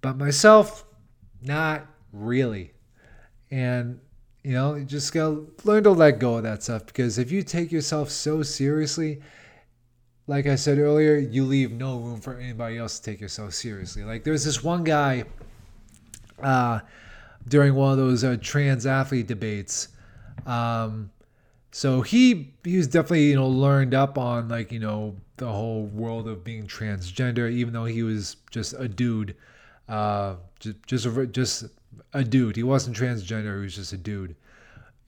But 0.00 0.16
myself, 0.16 0.84
not 1.40 1.86
really. 2.12 2.72
And, 3.50 4.00
you 4.44 4.52
know, 4.52 4.74
you 4.74 4.84
just 4.84 5.12
gotta 5.12 5.46
learn 5.64 5.84
to 5.84 5.90
let 5.90 6.18
go 6.18 6.36
of 6.36 6.42
that 6.42 6.62
stuff 6.62 6.86
because 6.86 7.18
if 7.18 7.32
you 7.32 7.42
take 7.42 7.72
yourself 7.72 8.10
so 8.10 8.42
seriously, 8.42 9.22
like 10.26 10.46
I 10.46 10.56
said 10.56 10.78
earlier, 10.78 11.16
you 11.16 11.44
leave 11.44 11.72
no 11.72 11.98
room 11.98 12.20
for 12.20 12.38
anybody 12.38 12.76
else 12.76 12.98
to 12.98 13.10
take 13.10 13.20
yourself 13.20 13.54
seriously. 13.54 14.04
Like 14.04 14.24
there's 14.24 14.44
this 14.44 14.62
one 14.62 14.84
guy 14.84 15.24
uh, 16.42 16.80
during 17.46 17.74
one 17.74 17.92
of 17.92 17.98
those 17.98 18.24
uh, 18.24 18.36
trans 18.40 18.86
athlete 18.86 19.26
debates. 19.26 19.88
Um, 20.46 21.10
so 21.70 22.00
he 22.00 22.54
he 22.64 22.76
was 22.76 22.86
definitely 22.86 23.30
you 23.30 23.36
know 23.36 23.48
learned 23.48 23.94
up 23.94 24.18
on 24.18 24.48
like 24.48 24.72
you 24.72 24.80
know 24.80 25.16
the 25.36 25.46
whole 25.46 25.84
world 25.86 26.28
of 26.28 26.44
being 26.44 26.66
transgender, 26.66 27.50
even 27.50 27.72
though 27.72 27.84
he 27.84 28.02
was 28.02 28.36
just 28.50 28.74
a 28.74 28.88
dude. 28.88 29.36
Uh, 29.88 30.36
just 30.60 30.76
just 30.86 31.06
a, 31.06 31.26
just 31.26 31.64
a 32.12 32.24
dude. 32.24 32.56
He 32.56 32.62
wasn't 32.62 32.96
transgender. 32.96 33.56
He 33.58 33.64
was 33.64 33.74
just 33.74 33.92
a 33.92 33.96
dude, 33.96 34.34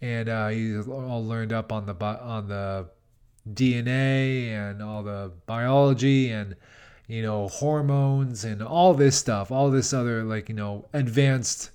and 0.01 0.29
uh, 0.29 0.49
he 0.49 0.79
all 0.79 1.25
learned 1.25 1.53
up 1.53 1.73
on 1.73 1.87
the 1.87 1.95
on 2.05 2.49
the 2.49 2.88
DNA 3.53 4.49
and 4.51 4.83
all 4.83 5.03
the 5.03 5.33
biology 5.47 6.31
and 6.31 6.55
you 7.11 7.23
know 7.23 7.49
hormones 7.49 8.44
and 8.44 8.62
all 8.62 8.94
this 8.94 9.16
stuff, 9.16 9.51
all 9.51 9.70
this 9.70 9.92
other 9.92 10.25
like 10.25 10.49
you 10.49 10.55
know 10.55 10.87
advanced 10.92 11.70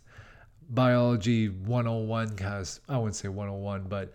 biology 0.70 1.50
101 1.50 2.36
cause 2.36 2.80
I 2.90 2.98
wouldn't 2.98 3.16
say 3.16 3.28
101 3.28 3.84
but 3.84 4.12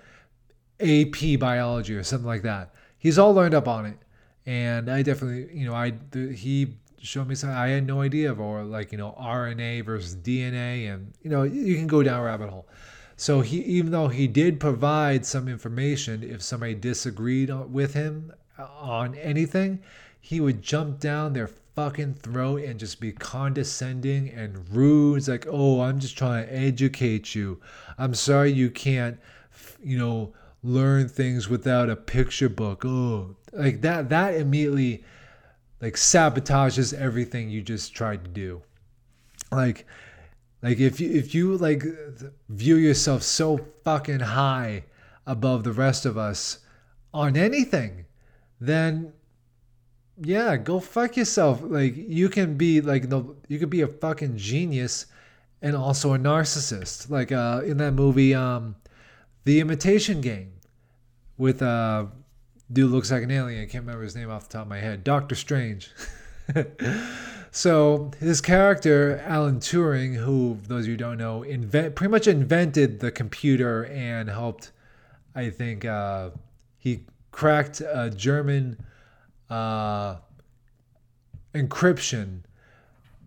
AP 0.80 1.38
biology 1.38 1.94
or 1.94 2.02
something 2.02 2.26
like 2.26 2.42
that. 2.42 2.74
He's 2.98 3.18
all 3.18 3.32
learned 3.32 3.54
up 3.54 3.68
on 3.68 3.86
it 3.86 3.98
and 4.46 4.90
I 4.90 5.02
definitely 5.02 5.56
you 5.56 5.66
know 5.66 5.74
I 5.74 5.92
he 6.12 6.76
showed 7.00 7.26
me 7.26 7.34
something 7.34 7.56
I 7.56 7.68
had 7.68 7.86
no 7.86 8.02
idea 8.02 8.30
of, 8.30 8.40
or 8.40 8.62
like 8.62 8.92
you 8.92 8.98
know 8.98 9.14
RNA 9.18 9.84
versus 9.84 10.16
DNA, 10.16 10.92
and 10.92 11.12
you 11.22 11.30
know 11.30 11.42
you 11.42 11.74
can 11.76 11.86
go 11.86 12.02
down 12.02 12.22
rabbit 12.22 12.50
hole. 12.50 12.68
So 13.16 13.42
he, 13.42 13.58
even 13.60 13.90
though 13.90 14.08
he 14.08 14.26
did 14.26 14.60
provide 14.60 15.26
some 15.26 15.46
information, 15.46 16.22
if 16.22 16.40
somebody 16.40 16.74
disagreed 16.74 17.50
with 17.68 17.92
him 17.92 18.32
uh, 18.58 18.66
on 18.80 19.14
anything, 19.16 19.80
he 20.20 20.40
would 20.40 20.62
jump 20.62 21.00
down 21.00 21.32
their 21.32 21.48
fucking 21.74 22.14
throat 22.14 22.62
and 22.64 22.78
just 22.78 23.00
be 23.00 23.12
condescending 23.12 24.28
and 24.28 24.68
rude. 24.70 25.18
It's 25.18 25.28
like, 25.28 25.46
oh, 25.48 25.80
I'm 25.80 25.98
just 25.98 26.16
trying 26.18 26.46
to 26.46 26.54
educate 26.54 27.34
you. 27.34 27.60
I'm 27.98 28.14
sorry 28.14 28.52
you 28.52 28.70
can't, 28.70 29.18
you 29.82 29.98
know, 29.98 30.34
learn 30.62 31.08
things 31.08 31.48
without 31.48 31.88
a 31.88 31.96
picture 31.96 32.48
book. 32.48 32.84
Oh, 32.84 33.36
like 33.52 33.80
that. 33.80 34.10
That 34.10 34.34
immediately 34.34 35.04
like 35.80 35.94
sabotages 35.94 36.92
everything 36.92 37.48
you 37.48 37.62
just 37.62 37.94
tried 37.94 38.24
to 38.24 38.30
do. 38.30 38.62
Like 39.50 39.86
like 40.62 40.78
if 40.78 41.00
you 41.00 41.10
if 41.10 41.34
you 41.34 41.56
like 41.56 41.84
view 42.48 42.76
yourself 42.76 43.22
so 43.22 43.58
fucking 43.84 44.20
high 44.20 44.84
above 45.26 45.64
the 45.64 45.72
rest 45.72 46.04
of 46.04 46.18
us 46.18 46.58
on 47.14 47.36
anything, 47.36 48.04
then 48.60 49.12
yeah, 50.22 50.56
go 50.56 50.80
fuck 50.80 51.16
yourself. 51.16 51.60
Like 51.62 51.94
you 51.96 52.28
can 52.28 52.56
be 52.56 52.80
like 52.80 53.08
the 53.08 53.24
you 53.48 53.58
could 53.58 53.70
be 53.70 53.80
a 53.80 53.88
fucking 53.88 54.36
genius 54.36 55.06
and 55.62 55.74
also 55.74 56.14
a 56.14 56.18
narcissist. 56.18 57.10
Like 57.10 57.32
uh 57.32 57.62
in 57.64 57.78
that 57.78 57.92
movie 57.92 58.34
um 58.34 58.76
The 59.44 59.60
Imitation 59.60 60.20
Game 60.20 60.52
with 61.38 61.62
uh 61.62 62.06
dude 62.70 62.90
looks 62.90 63.10
like 63.10 63.22
an 63.22 63.30
alien. 63.30 63.62
I 63.62 63.66
can't 63.66 63.84
remember 63.84 64.02
his 64.04 64.14
name 64.14 64.30
off 64.30 64.48
the 64.48 64.52
top 64.54 64.62
of 64.62 64.68
my 64.68 64.78
head. 64.78 65.04
Doctor 65.04 65.34
Strange. 65.34 65.90
so 67.50 68.10
his 68.20 68.40
character, 68.40 69.22
Alan 69.24 69.58
Turing, 69.60 70.16
who 70.16 70.58
those 70.66 70.84
of 70.84 70.88
you 70.88 70.96
don't 70.96 71.18
know, 71.18 71.42
invent 71.42 71.94
pretty 71.94 72.10
much 72.10 72.26
invented 72.26 73.00
the 73.00 73.10
computer 73.10 73.86
and 73.86 74.28
helped. 74.28 74.72
I 75.34 75.48
think 75.48 75.84
uh, 75.84 76.30
he 76.76 77.04
cracked 77.30 77.80
a 77.80 78.10
German 78.10 78.76
uh, 79.50 80.16
encryption 81.54 82.40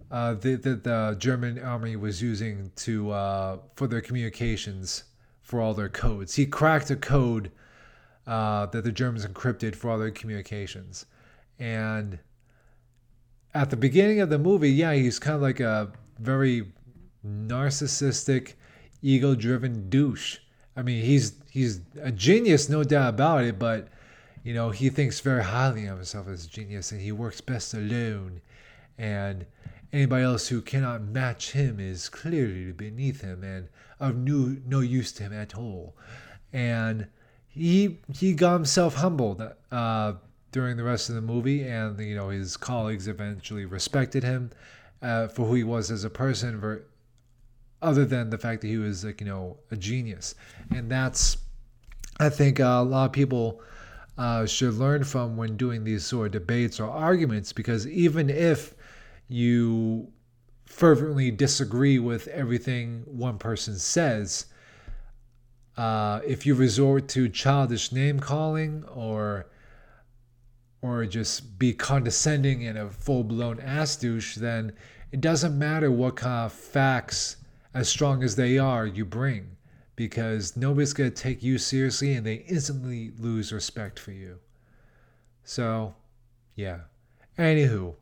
uh, 0.09 0.35
that 0.35 0.63
the, 0.63 0.75
the, 0.75 1.15
German 1.19 1.59
army 1.59 1.95
was 1.95 2.21
using 2.21 2.71
to 2.77 3.11
uh, 3.11 3.57
for 3.75 3.87
their 3.87 4.01
communications 4.01 5.03
for 5.41 5.59
all 5.59 5.73
their 5.73 5.89
codes. 5.89 6.35
He 6.35 6.45
cracked 6.45 6.89
a 6.91 6.95
code 6.95 7.51
uh, 8.25 8.67
that 8.67 8.83
the 8.83 8.91
Germans 8.91 9.25
encrypted 9.25 9.75
for 9.75 9.89
all 9.89 9.97
their 9.97 10.11
communications. 10.11 11.05
And 11.59 12.19
at 13.53 13.69
the 13.69 13.77
beginning 13.77 14.21
of 14.21 14.29
the 14.29 14.39
movie, 14.39 14.71
yeah, 14.71 14.93
he's 14.93 15.19
kind 15.19 15.35
of 15.35 15.41
like 15.41 15.59
a 15.59 15.91
very 16.19 16.71
narcissistic, 17.25 18.53
ego-driven 19.01 19.89
douche. 19.89 20.39
I 20.75 20.81
mean, 20.81 21.03
he's 21.03 21.33
he's 21.51 21.81
a 22.01 22.11
genius, 22.11 22.69
no 22.69 22.83
doubt 22.83 23.09
about 23.09 23.43
it, 23.43 23.59
but 23.59 23.89
you 24.43 24.53
know, 24.53 24.69
he 24.69 24.89
thinks 24.89 25.19
very 25.19 25.43
highly 25.43 25.85
of 25.85 25.97
himself 25.97 26.27
as 26.27 26.45
a 26.45 26.49
genius 26.49 26.91
and 26.91 27.01
he 27.01 27.11
works 27.11 27.41
best 27.41 27.73
alone. 27.73 28.41
And 28.97 29.45
anybody 29.91 30.23
else 30.23 30.47
who 30.47 30.61
cannot 30.61 31.01
match 31.01 31.51
him 31.51 31.79
is 31.79 32.09
clearly 32.09 32.71
beneath 32.71 33.21
him 33.21 33.43
and 33.43 33.69
of 33.99 34.15
no, 34.15 34.57
no 34.65 34.81
use 34.81 35.11
to 35.13 35.23
him 35.23 35.33
at 35.33 35.55
all. 35.55 35.95
And 36.51 37.07
he 37.53 37.99
he 38.13 38.33
got 38.33 38.53
himself 38.53 38.95
humbled 38.95 39.41
uh, 39.71 40.13
during 40.51 40.75
the 40.75 40.83
rest 40.83 41.09
of 41.09 41.15
the 41.15 41.21
movie, 41.21 41.63
and 41.67 41.99
you 41.99 42.15
know 42.15 42.29
his 42.29 42.57
colleagues 42.57 43.07
eventually 43.07 43.65
respected 43.65 44.23
him 44.23 44.49
uh, 45.01 45.27
for 45.27 45.45
who 45.45 45.53
he 45.53 45.63
was 45.63 45.91
as 45.91 46.03
a 46.03 46.09
person, 46.09 46.81
other 47.81 48.05
than 48.05 48.31
the 48.31 48.39
fact 48.39 48.61
that 48.61 48.67
he 48.67 48.77
was 48.77 49.05
like 49.05 49.21
you 49.21 49.27
know 49.27 49.57
a 49.69 49.75
genius, 49.75 50.33
and 50.71 50.89
that's 50.89 51.37
I 52.19 52.29
think 52.29 52.59
uh, 52.59 52.63
a 52.63 52.83
lot 52.83 53.05
of 53.05 53.11
people 53.11 53.61
uh, 54.17 54.45
should 54.45 54.75
learn 54.75 55.03
from 55.03 55.37
when 55.37 55.57
doing 55.57 55.83
these 55.83 56.05
sort 56.05 56.27
of 56.27 56.31
debates 56.33 56.79
or 56.79 56.89
arguments 56.89 57.51
because 57.51 57.87
even 57.87 58.29
if 58.29 58.75
you 59.27 60.11
fervently 60.65 61.31
disagree 61.31 61.99
with 61.99 62.27
everything 62.27 63.03
one 63.05 63.37
person 63.37 63.77
says, 63.77 64.45
uh, 65.77 66.19
if 66.25 66.45
you 66.45 66.53
resort 66.53 67.07
to 67.07 67.27
childish 67.27 67.91
name 67.91 68.19
calling 68.19 68.83
or 68.93 69.47
or 70.81 71.05
just 71.05 71.57
be 71.57 71.73
condescending 71.73 72.67
and 72.67 72.77
a 72.77 72.89
full 72.89 73.23
blown 73.23 73.59
ass 73.61 73.95
douche, 73.95 74.35
then 74.35 74.73
it 75.11 75.21
doesn't 75.21 75.57
matter 75.57 75.89
what 75.89 76.17
kind 76.17 76.45
of 76.45 76.51
facts, 76.51 77.37
as 77.73 77.87
strong 77.87 78.21
as 78.21 78.35
they 78.35 78.57
are, 78.57 78.85
you 78.85 79.05
bring 79.05 79.55
because 79.95 80.57
nobody's 80.57 80.93
going 80.93 81.11
to 81.11 81.15
take 81.15 81.43
you 81.43 81.57
seriously 81.57 82.13
and 82.13 82.25
they 82.25 82.45
instantly 82.47 83.11
lose 83.19 83.53
respect 83.53 83.99
for 83.99 84.11
you. 84.11 84.39
So, 85.43 85.95
yeah. 86.55 86.79
Anywho, 87.37 87.95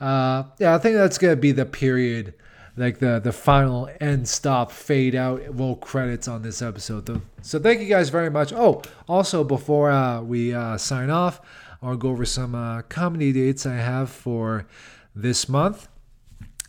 uh, 0.00 0.44
yeah, 0.58 0.74
I 0.74 0.78
think 0.78 0.96
that's 0.96 1.18
going 1.18 1.36
to 1.36 1.40
be 1.40 1.52
the 1.52 1.66
period, 1.66 2.34
like 2.76 2.98
the, 2.98 3.20
the 3.20 3.32
final 3.32 3.88
end 4.00 4.28
stop, 4.28 4.72
fade 4.72 5.14
out, 5.14 5.42
roll 5.56 5.76
credits 5.76 6.28
on 6.28 6.42
this 6.42 6.62
episode. 6.62 7.20
So, 7.42 7.58
thank 7.58 7.80
you 7.80 7.86
guys 7.86 8.08
very 8.08 8.30
much. 8.30 8.52
Oh, 8.52 8.82
also, 9.08 9.44
before 9.44 9.90
uh, 9.90 10.22
we 10.22 10.54
uh, 10.54 10.78
sign 10.78 11.10
off, 11.10 11.40
I'll 11.82 11.96
go 11.96 12.10
over 12.10 12.24
some 12.24 12.54
uh, 12.54 12.82
comedy 12.82 13.32
dates 13.32 13.66
I 13.66 13.76
have 13.76 14.10
for 14.10 14.66
this 15.14 15.48
month. 15.48 15.88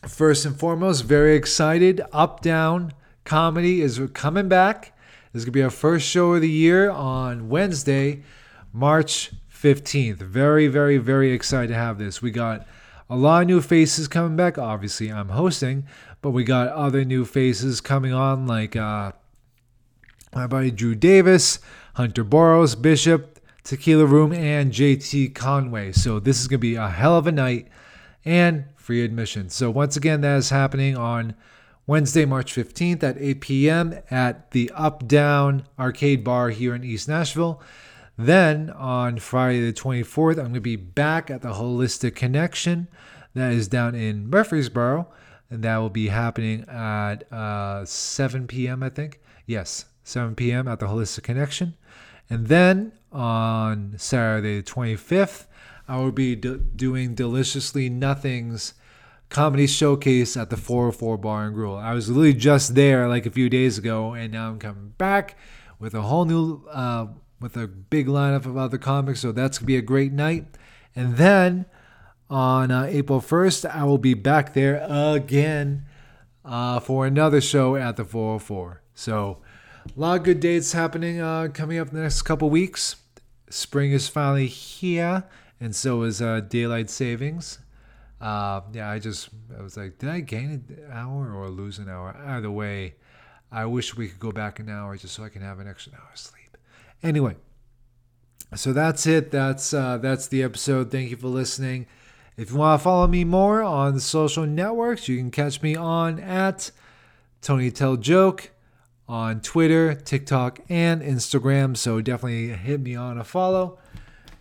First 0.08 0.45
and 0.45 0.58
foremost, 0.58 1.03
very 1.03 1.36
excited. 1.36 2.01
Up 2.13 2.41
Down 2.41 2.93
comedy 3.23 3.82
is 3.82 4.01
coming 4.13 4.47
back. 4.47 4.97
This 5.32 5.41
is 5.41 5.45
going 5.45 5.53
to 5.53 5.60
be 5.60 5.63
our 5.63 5.69
first 5.69 6.08
show 6.08 6.34
of 6.34 6.41
the 6.41 6.49
year 6.49 6.89
on 6.89 7.49
Wednesday, 7.49 8.23
March 8.73 9.32
15th. 9.53 10.17
Very, 10.17 10.67
very, 10.67 10.97
very 10.97 11.32
excited 11.32 11.67
to 11.67 11.75
have 11.75 11.97
this. 11.97 12.21
We 12.21 12.32
got 12.32 12.65
a 13.10 13.15
lot 13.15 13.41
of 13.41 13.47
new 13.47 13.62
faces 13.62 14.08
coming 14.08 14.36
back. 14.36 14.58
Obviously, 14.58 15.12
I'm 15.12 15.29
hosting, 15.29 15.86
but 16.21 16.32
we 16.32 16.43
got 16.43 16.69
other 16.69 17.03
new 17.03 17.25
faces 17.25 17.82
coming 17.82 18.13
on, 18.13 18.47
like 18.47 18.75
uh, 18.75 19.12
my 20.34 20.47
buddy 20.47 20.71
Drew 20.71 20.95
Davis, 20.95 21.60
Hunter 21.95 22.23
Boros, 22.23 22.79
Bishop, 22.79 23.39
Tequila 23.63 24.05
Room, 24.05 24.32
and 24.32 24.71
JT 24.71 25.36
Conway. 25.36 25.91
So 25.91 26.19
this 26.19 26.39
is 26.39 26.47
going 26.47 26.60
to 26.60 26.62
be 26.62 26.75
a 26.75 26.89
hell 26.89 27.17
of 27.17 27.27
a 27.27 27.32
night 27.32 27.67
and 28.25 28.65
free 28.75 29.03
admission. 29.03 29.49
So 29.49 29.69
once 29.69 29.97
again, 29.97 30.21
that 30.21 30.38
is 30.38 30.49
happening 30.49 30.97
on 30.97 31.36
Wednesday, 31.89 32.23
March 32.23 32.54
15th 32.54 33.02
at 33.02 33.17
8 33.17 33.41
p.m. 33.41 33.99
at 34.12 34.52
the 34.52 34.71
Up 34.75 35.08
Down 35.08 35.63
Arcade 35.80 36.23
Bar 36.23 36.52
here 36.52 36.75
in 36.75 36.84
East 36.84 37.10
Nashville. 37.10 37.63
Then 38.15 38.69
on 38.69 39.17
Friday 39.17 39.65
the 39.65 39.73
24th, 39.73 40.34
I'm 40.34 40.36
going 40.36 40.54
to 40.54 40.62
be 40.62 40.75
back 40.75 41.32
at 41.32 41.41
the 41.41 41.54
Holistic 41.54 42.13
Connection 42.13 42.89
that 43.34 43.54
is 43.54 43.67
down 43.67 43.95
in 43.95 44.30
Murfreesboro, 44.30 45.08
and 45.49 45.63
that 45.63 45.78
will 45.78 45.89
be 45.89 46.10
happening 46.10 46.63
at 46.69 47.23
uh, 47.34 47.84
7 47.86 48.45
p.m., 48.45 48.84
I 48.84 48.89
think. 48.89 49.19
Yes, 49.47 49.86
7 50.04 50.36
p.m. 50.36 50.67
at 50.67 50.80
the 50.80 50.86
Holistic 50.86 51.23
Connection. 51.23 51.75
And 52.30 52.49
then 52.49 52.91
on 53.12 53.95
Saturday 53.97 54.62
the 54.62 54.63
25th, 54.63 55.47
I 55.88 55.97
will 55.97 56.12
be 56.12 56.36
doing 56.36 57.15
Deliciously 57.15 57.89
Nothing's 57.89 58.75
comedy 59.30 59.68
showcase 59.68 60.36
at 60.36 60.50
the 60.50 60.58
404 60.58 61.18
Bar 61.18 61.46
and 61.46 61.56
Grill. 61.56 61.76
I 61.76 61.94
was 61.94 62.10
literally 62.10 62.34
just 62.34 62.76
there 62.76 63.08
like 63.08 63.26
a 63.26 63.32
few 63.32 63.50
days 63.50 63.78
ago, 63.78 64.13
and 64.13 64.34
now 64.34 64.50
I'm 64.50 64.60
coming 64.60 64.94
back 64.98 65.38
with 65.80 65.94
a 65.94 66.02
whole 66.02 66.26
new, 66.26 66.65
uh, 66.70 67.08
with 67.39 67.56
a 67.56 67.68
big 67.68 68.08
lineup 68.08 68.46
of 68.46 68.58
other 68.58 68.78
comics. 68.78 69.22
So 69.22 69.32
that's 69.32 69.60
gonna 69.60 69.68
be 69.68 69.78
a 69.78 69.82
great 69.82 70.12
night. 70.12 70.58
And 70.96 71.18
then 71.18 71.65
on 72.30 72.72
uh, 72.72 72.88
April 72.89 73.22
1st, 73.22 73.70
I 73.70 73.84
will 73.84 73.98
be 73.98 74.13
back 74.13 74.54
there 74.54 74.86
again 74.89 75.86
uh, 76.44 76.80
for 76.80 77.06
another 77.06 77.39
show 77.39 77.76
at 77.76 77.98
the 77.98 78.04
404. 78.04 78.82
So 78.94 79.38
a 79.86 80.00
lot 80.00 80.18
of 80.20 80.24
good 80.24 80.39
dates 80.39 80.74
happening 80.74 81.22
uh, 81.22 81.50
coming 81.54 81.78
up 81.78 81.89
in 81.89 81.96
the 81.96 82.02
next 82.02 82.24
couple 82.24 82.50
weeks. 82.50 82.98
Spring 83.50 83.92
is 83.92 84.08
finally 84.08 84.48
here, 84.48 85.24
and 85.60 85.76
so 85.76 86.04
is 86.04 86.22
uh, 86.22 86.42
daylight 86.42 86.89
savings. 86.89 87.60
Uh, 88.21 88.62
yeah, 88.73 88.89
I 88.89 88.99
just 88.99 89.29
I 89.58 89.62
was 89.62 89.77
like, 89.77 89.97
did 89.97 90.10
I 90.10 90.19
gain 90.19 90.51
an 90.51 90.86
hour 90.91 91.34
or 91.34 91.49
lose 91.49 91.79
an 91.79 91.89
hour? 91.89 92.15
Either 92.25 92.51
way, 92.51 92.95
I 93.51 93.65
wish 93.65 93.95
we 93.95 94.10
could 94.10 94.19
go 94.19 94.32
back 94.32 94.60
an 94.60 94.69
hour 94.69 94.97
just 94.97 95.15
so 95.15 95.23
I 95.23 95.29
can 95.29 95.41
have 95.41 95.60
an 95.60 95.67
extra 95.67 95.93
hour 95.93 96.10
of 96.12 96.19
sleep. 96.19 96.58
Anyway, 97.01 97.36
so 98.55 98.73
that's 98.73 99.08
it. 99.08 99.32
That's 99.32 99.73
uh, 99.73 99.97
that's 99.97 100.27
the 100.27 100.43
episode. 100.43 100.91
Thank 100.91 101.12
you 101.12 101.17
for 101.17 101.27
listening. 101.27 101.88
If 102.36 102.51
you 102.51 102.58
want 102.58 102.79
to 102.79 102.84
follow 102.84 103.08
me 103.08 103.23
more 103.23 103.63
on 103.63 103.99
social 103.99 104.45
networks, 104.45 105.08
you 105.08 105.17
can 105.17 105.32
catch 105.32 105.62
me 105.62 105.75
on 105.75 106.19
at 106.19 106.71
Tony 107.41 107.71
Tell 107.71 107.97
Joke 107.97 108.51
on 109.10 109.41
Twitter, 109.41 109.95
TikTok, 109.95 110.60
and 110.69 111.01
Instagram. 111.01 111.75
So 111.75 111.99
definitely 111.99 112.49
hit 112.49 112.79
me 112.79 112.95
on 112.95 113.17
a 113.17 113.23
follow. 113.23 113.79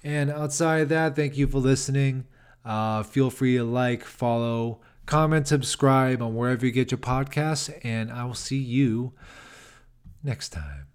And 0.05 0.31
outside 0.31 0.83
of 0.83 0.89
that, 0.91 1.17
thank 1.17 1.37
you 1.37 1.47
for 1.49 1.59
listening. 1.59 2.27
Uh, 2.65 3.03
feel 3.03 3.31
free 3.31 3.57
to 3.57 3.65
like, 3.65 4.05
follow, 4.05 4.81
comment, 5.07 5.49
subscribe 5.49 6.21
on 6.21 6.35
wherever 6.35 6.67
you 6.67 6.73
get 6.73 6.91
your 6.91 6.99
podcasts, 6.99 7.73
and 7.83 8.13
I 8.13 8.25
will 8.25 8.35
see 8.35 8.59
you 8.59 9.15
next 10.23 10.51
time. 10.51 10.88